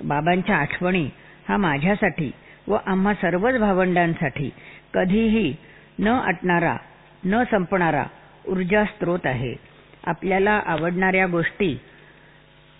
[0.03, 1.09] बाबांच्या आठवणी
[1.49, 2.31] हा माझ्यासाठी
[2.67, 4.49] व आम्हा सर्वच भावंडांसाठी
[4.93, 5.55] कधीही
[5.99, 6.77] न आटणारा
[7.25, 8.03] न संपणारा
[8.47, 9.55] ऊर्जा स्त्रोत आहे.
[10.05, 11.79] आपल्याला आवडणाऱ्या गोष्टी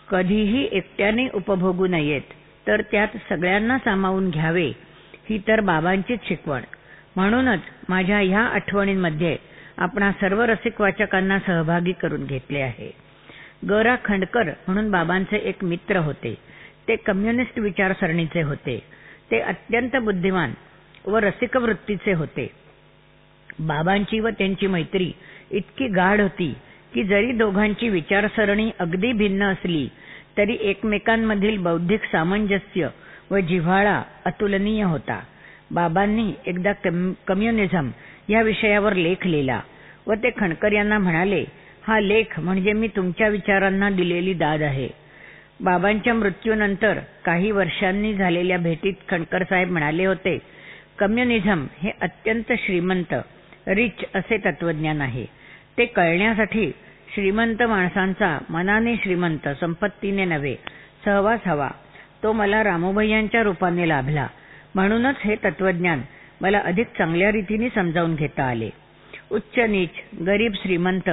[0.09, 2.33] कधीही एकट्याने उपभोगू नयेत.
[2.67, 4.71] तर त्यात सगळ्यांना सामावून घ्यावे
[5.29, 6.61] ही तर बाबांचीच शिकवण.
[7.15, 7.59] म्हणूनच
[7.89, 9.37] माझ्या ह्या आठवणींमध्ये
[9.77, 12.91] आपणा सर्व रसिक वाचकांना सहभागी करून घेतले आहे.
[13.69, 16.37] गरा खंडकर म्हणून बाबांचे एक मित्र होते.
[16.87, 18.83] ते कम्युनिस्ट विचारसरणीचे होते.
[19.31, 20.53] ते अत्यंत बुद्धिमान
[21.05, 22.51] व रसिक वृत्तीचे होते.
[23.59, 25.11] बाबांची व त्यांची मैत्री
[25.51, 26.53] इतकी गाढ होती
[26.93, 29.87] की जरी दोघांची विचारसरणी अगदी भिन्न असली
[30.37, 32.87] तरी एकमेकांमधील बौद्धिक सामंजस्य
[33.31, 35.19] व जिव्हाळा अतुलनीय होता.
[35.71, 36.71] बाबांनी एकदा
[37.27, 37.89] कम्युनिझम
[38.29, 39.59] या विषयावर लेख लिहिला
[40.07, 41.43] व ते खणकर यांना म्हणाले
[41.83, 44.87] हा लेख म्हणजे मी तुमच्या विचारांना दिलेली दाद आहे.
[45.59, 50.37] बाबांच्या मृत्यूनंतर काही वर्षांनी झालेल्या भेटीत खणकर साहेब म्हणाले होते
[50.99, 53.13] कम्युनिझम हे अत्यंत श्रीमंत
[53.67, 55.25] रिच असे तत्वज्ञान आहे.
[55.77, 56.71] ते कळण्यासाठी
[57.15, 60.55] श्रीमंत माणसांचा मनाने श्रीमंत संपत्तीने नव्हे
[61.05, 61.69] सहवास हवा.
[62.23, 64.27] तो मला रामोभय्यांच्या रूपाने लाभला.
[64.75, 66.01] म्हणूनच हे तत्वज्ञान
[66.41, 68.69] मला अधिक चांगल्या रीतीने समजावून घेता आले.
[69.31, 69.89] उच्च नीच
[70.27, 71.09] गरीब श्रीमंत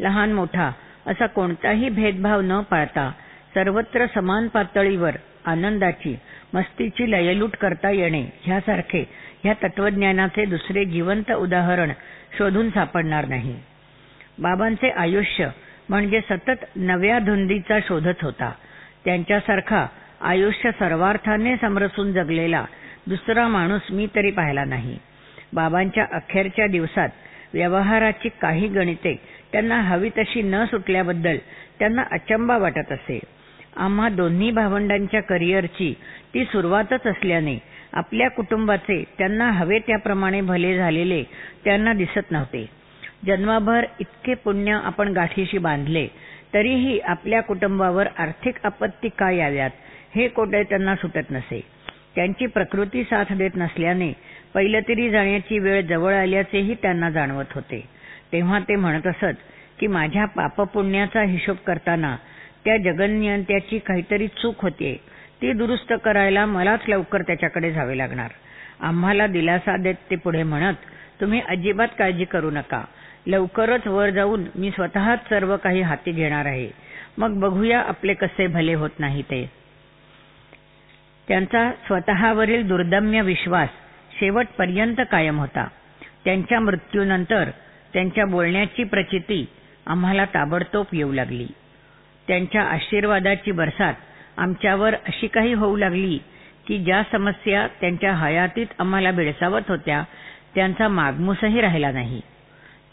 [0.00, 0.72] लहान मोठा
[1.06, 3.12] असा कोणताही भेदभाव न पाळता
[3.54, 5.10] सर्वत्र समान पातळीवर
[5.44, 6.16] आनंदाची
[6.54, 9.04] मस्तीची लयलूट करता येणे ह्यासारखे
[9.44, 11.90] ह्या तत्वज्ञानाचे दुसरे जिवंत उदाहरण
[12.38, 13.60] शोधून सापडणार नाही.
[14.38, 15.48] बाबांचे आयुष्य
[15.88, 18.52] म्हणजे सतत नव्या धुंदीचा शोधच होता.
[19.04, 19.86] त्यांच्यासारखा
[20.20, 22.64] आयुष्य सर्वार्थाने समरसून जगलेला
[23.06, 24.98] दुसरा माणूस मी तरी पाहिला नाही.
[25.52, 27.08] बाबांच्या अखेरच्या दिवसात
[27.54, 29.14] व्यवहाराची काही गणिते
[29.52, 31.36] त्यांना हवी तशी न सुटल्याबद्दल
[31.78, 33.20] त्यांना अचंबा वाटत असे.
[33.76, 35.94] आम्हा दोन्ही भावंडांच्या करिअरची
[36.34, 37.58] ती सुरुवातच असल्याने
[37.92, 41.22] आपल्या कुटुंबाचे त्यांना हवे त्याप्रमाणे भले झालेले
[41.64, 42.83] त्यांना दिसत नव्हते.
[43.26, 46.06] जन्मभर इतके पुण्य आपण गाठीशी बांधले
[46.54, 49.70] तरीही आपल्या कुटुंबावर आर्थिक आपत्ती का याव्यात
[50.14, 51.60] हे कोठे त्यांना सुटत नसे.
[52.14, 54.12] त्यांची प्रकृती साथ देत नसल्याने
[54.54, 57.80] पैलतिरी जाण्याची वेळ जवळ आल्याचेही त्यांना जाणवत होते.
[58.32, 59.40] तेव्हा ते म्हणत असत
[59.78, 62.16] की माझ्या पापपुण्याचा हिशोब करताना
[62.64, 64.94] त्या जगन्यंत्याची काहीतरी चूक होते
[65.42, 68.30] ती दुरुस्त करायला मलाच लवकर त्याच्याकडे जावे लागणार.
[68.80, 70.74] आम्हाला दिलासा देत ते पुढे म्हणत
[71.20, 72.84] तुम्ही अजिबात काळजी करू नका.
[73.26, 76.70] लवकरच वर जाऊन मी स्वतःच सर्व काही हाती घेणार आहे.
[77.18, 79.50] मग बघूया आपले कसे भले होत नाही ते.
[81.28, 83.68] त्यांचा स्वतःवरील दुर्दम्य विश्वास
[84.20, 85.68] शेवटपर्यंत कायम होता.
[86.24, 87.50] त्यांच्या मृत्यूनंतर
[87.92, 89.46] त्यांच्या बोलण्याची प्रचिती
[89.86, 91.46] आम्हाला ताबडतोब येऊ लागली.
[92.28, 93.94] त्यांच्या आशीर्वादाची बरसात
[94.36, 96.18] आमच्यावर अशी काही होऊ लागली
[96.66, 100.02] की ज्या समस्या त्यांच्या हयातीत आम्हाला भेडसावत होत्या
[100.54, 102.20] त्यांचा मागमूसही राहिला नाही.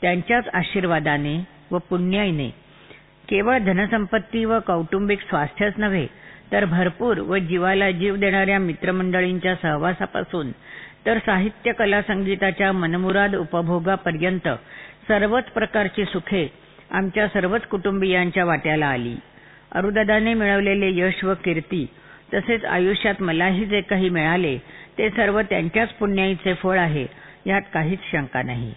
[0.01, 1.37] त्यांच्याच आशीर्वादाने
[1.71, 2.49] व पुण्याईने.
[3.29, 6.07] केवळ धनसंपत्ती व कौटुंबिक स्वास्थ्यच नव्हे
[6.51, 10.51] तर भरपूर व जीवाला जीव देणाऱ्या मित्रमंडळींच्या सहवासापासून
[11.05, 14.47] तर साहित्य कला संगीताच्या मनमुराद उपभोगापर्यंत
[15.07, 16.47] सर्वच प्रकारची सुखे
[16.91, 19.15] आमच्या सर्वच कुटुंबियांच्या वाट्याला आली.
[19.71, 21.85] अरुदादाने मिळवलेले यश व कीर्ती
[22.33, 24.57] तसेच आयुष्यात मलाही जे काही मिळाले
[24.97, 27.05] ते सर्व त्यांच्याच पुण्याईचे फळ आहे
[27.45, 28.73] यात काहीच शंका नाही.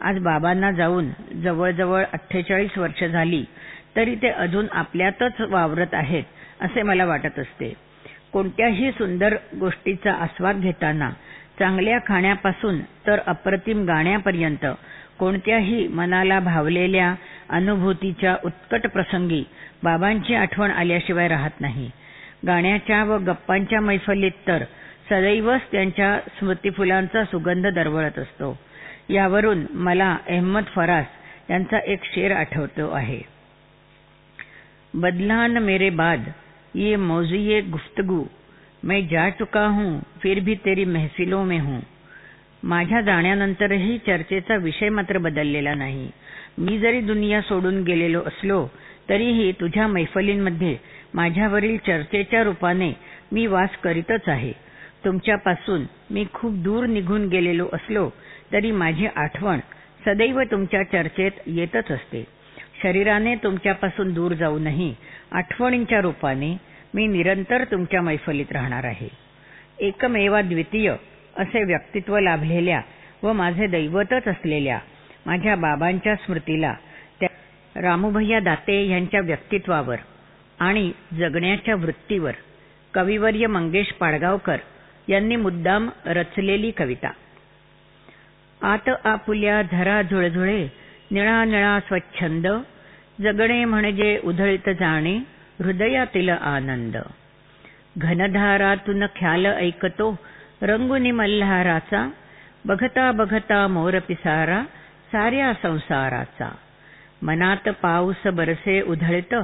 [0.00, 1.08] आज बाबांना जाऊन
[1.42, 3.44] जवळजवळ अठ्ठेचाळीस वर्ष झाली
[3.96, 6.24] तरी ते अजून आपल्यातच वावरत आहेत
[6.60, 7.72] असे मला वाटत असते.
[8.32, 11.10] कोणत्याही सुंदर गोष्टीचा आस्वाद घेताना
[11.58, 14.66] चांगल्या खाण्यापासून तर अप्रतिम गाण्यापर्यंत
[15.18, 17.14] कोणत्याही मनाला भावलेल्या
[17.50, 19.42] अनुभूतीच्या उत्कट प्रसंगी
[19.82, 21.90] बाबांची आठवण आल्याशिवाय राहत नाही.
[22.46, 24.64] गाण्याच्या व गप्पांच्या मैफलीत तर
[25.10, 28.58] सदैवच त्यांच्या स्मृतिफुलांचा सुगंध दरवळत असतो.
[29.10, 31.06] यावरून मला अहमद फरास
[31.50, 33.20] यांचा एक शेर आठवतो आहे.
[34.94, 36.28] बदलान मेरे बाद
[36.74, 38.24] ये मौजिये गुफ्तगू
[38.84, 41.80] मैं जा चुका हूं फिर भी तेरी महफिलों में हूं.
[42.62, 46.10] माझ्या जाण्यानंतरही चर्चेचा विषय मात्र बदललेला नाही.
[46.58, 48.66] मी जरी दुनिया सोडून गेलेलो असलो
[49.08, 50.76] तरीही तुझ्या मैफलींमध्ये
[51.14, 52.92] माझ्यावरील चर्चेच्या रूपाने
[53.32, 54.52] मी वास करीतच आहे.
[55.04, 58.10] तुमच्यापासून मी खूप दूर निघून गेलेलो असलो
[58.52, 59.60] तरी माझी आठवण
[60.06, 62.24] सदैव तुमच्या चर्चेत येतच असते.
[62.82, 64.94] शरीराने तुमच्यापासून दूर जाऊनही
[65.32, 66.56] आठवणींच्या रूपाने
[66.94, 69.08] मी निरंतर तुमच्या मैफलीत राहणार आहे.
[69.78, 70.94] एकमेवा द्वितीय
[71.36, 72.80] असे व्यक्तित्व लाभलेल्या
[73.22, 74.78] व माझे दैवतच असलेल्या
[75.26, 76.74] माझ्या बाबांच्या स्मृतीला
[77.20, 77.28] त्या
[77.80, 79.96] रामूभैया दाते यांच्या व्यक्तित्वावर
[80.58, 82.32] आणि जगण्याच्या वृत्तीवर
[82.94, 84.56] कविवर्य मंगेश पाडगावकर
[85.08, 87.10] यांनी मुद्दाम रचलेली कविता.
[88.62, 90.68] आत आपुल्या झरा झुळझुळे
[91.10, 92.46] निळा निळा स्वच्छंद
[93.20, 95.16] जगणे म्हणजे उधळीत जाणे
[95.58, 96.96] हृदयातील आनंद.
[97.98, 100.16] घनधारातून ख्याल ऐकतो
[100.62, 102.08] रंगुनी मल्हाराचा
[102.64, 104.62] बघता बघता मोर पिसारा
[105.12, 106.50] साऱ्या संसाराचा.
[107.22, 109.34] मनात पाऊस बरसे उधळित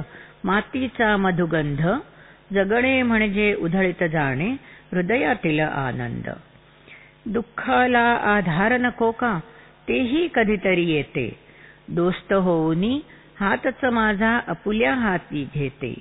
[0.43, 1.81] मातीचा मधुगंध
[2.53, 4.49] जगणे म्हणजे उधळीत जाणे
[4.91, 6.29] हृदयातील आनंद.
[7.27, 9.39] दुःखाला आधार नको का?
[9.87, 11.39] तेही कधीतरी येते.
[11.89, 13.01] दोस्त होऊनी
[13.39, 15.95] हातच माझा अपुल्या हाती घेते.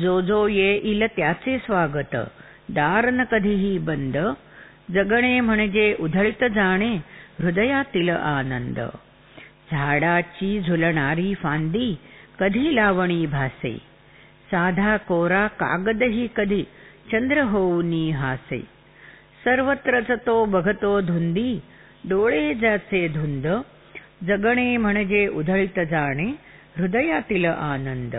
[0.00, 2.16] जो जो येईल त्याचे स्वागत.
[2.68, 4.16] दार न कधीही बंद.
[4.94, 6.94] जगणे म्हणजे उधळत जाणे
[7.38, 8.80] हृदयातील आनंद.
[9.72, 11.96] झाडाची झुलणारी फांदी
[12.40, 13.78] कधी लावणी भासे.
[14.50, 16.62] साधा कोरा कागदही कधी
[17.12, 18.79] चंद्र होऊनी हासे.
[19.44, 21.60] सर्वत्रच तो बघतो धुंदी
[22.08, 23.46] डोळे ज्याचे धुंद
[24.26, 26.26] जगणे म्हणजे उधळीत जाणे
[26.78, 28.16] हृदयातील आनंद.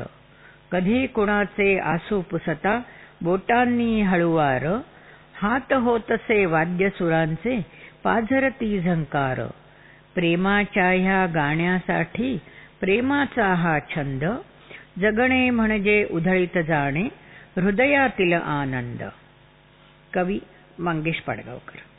[0.71, 2.79] कधी कुणाचे आसू पुसता
[3.21, 4.65] बोटांनी हळुवार
[5.41, 7.59] हात होतसे वाद्य सुरांचे
[8.03, 9.41] पाझरती झंकार.
[10.15, 12.37] प्रेमाच्या ह्या गाण्यासाठी
[12.79, 14.23] प्रेमाचा हा छंद
[14.99, 17.07] जगणे म्हणजे उधळीत जाणे
[17.55, 19.03] हृदयातील आनंद.
[20.13, 20.39] कवी
[20.79, 21.90] मंगेश पाडगावकर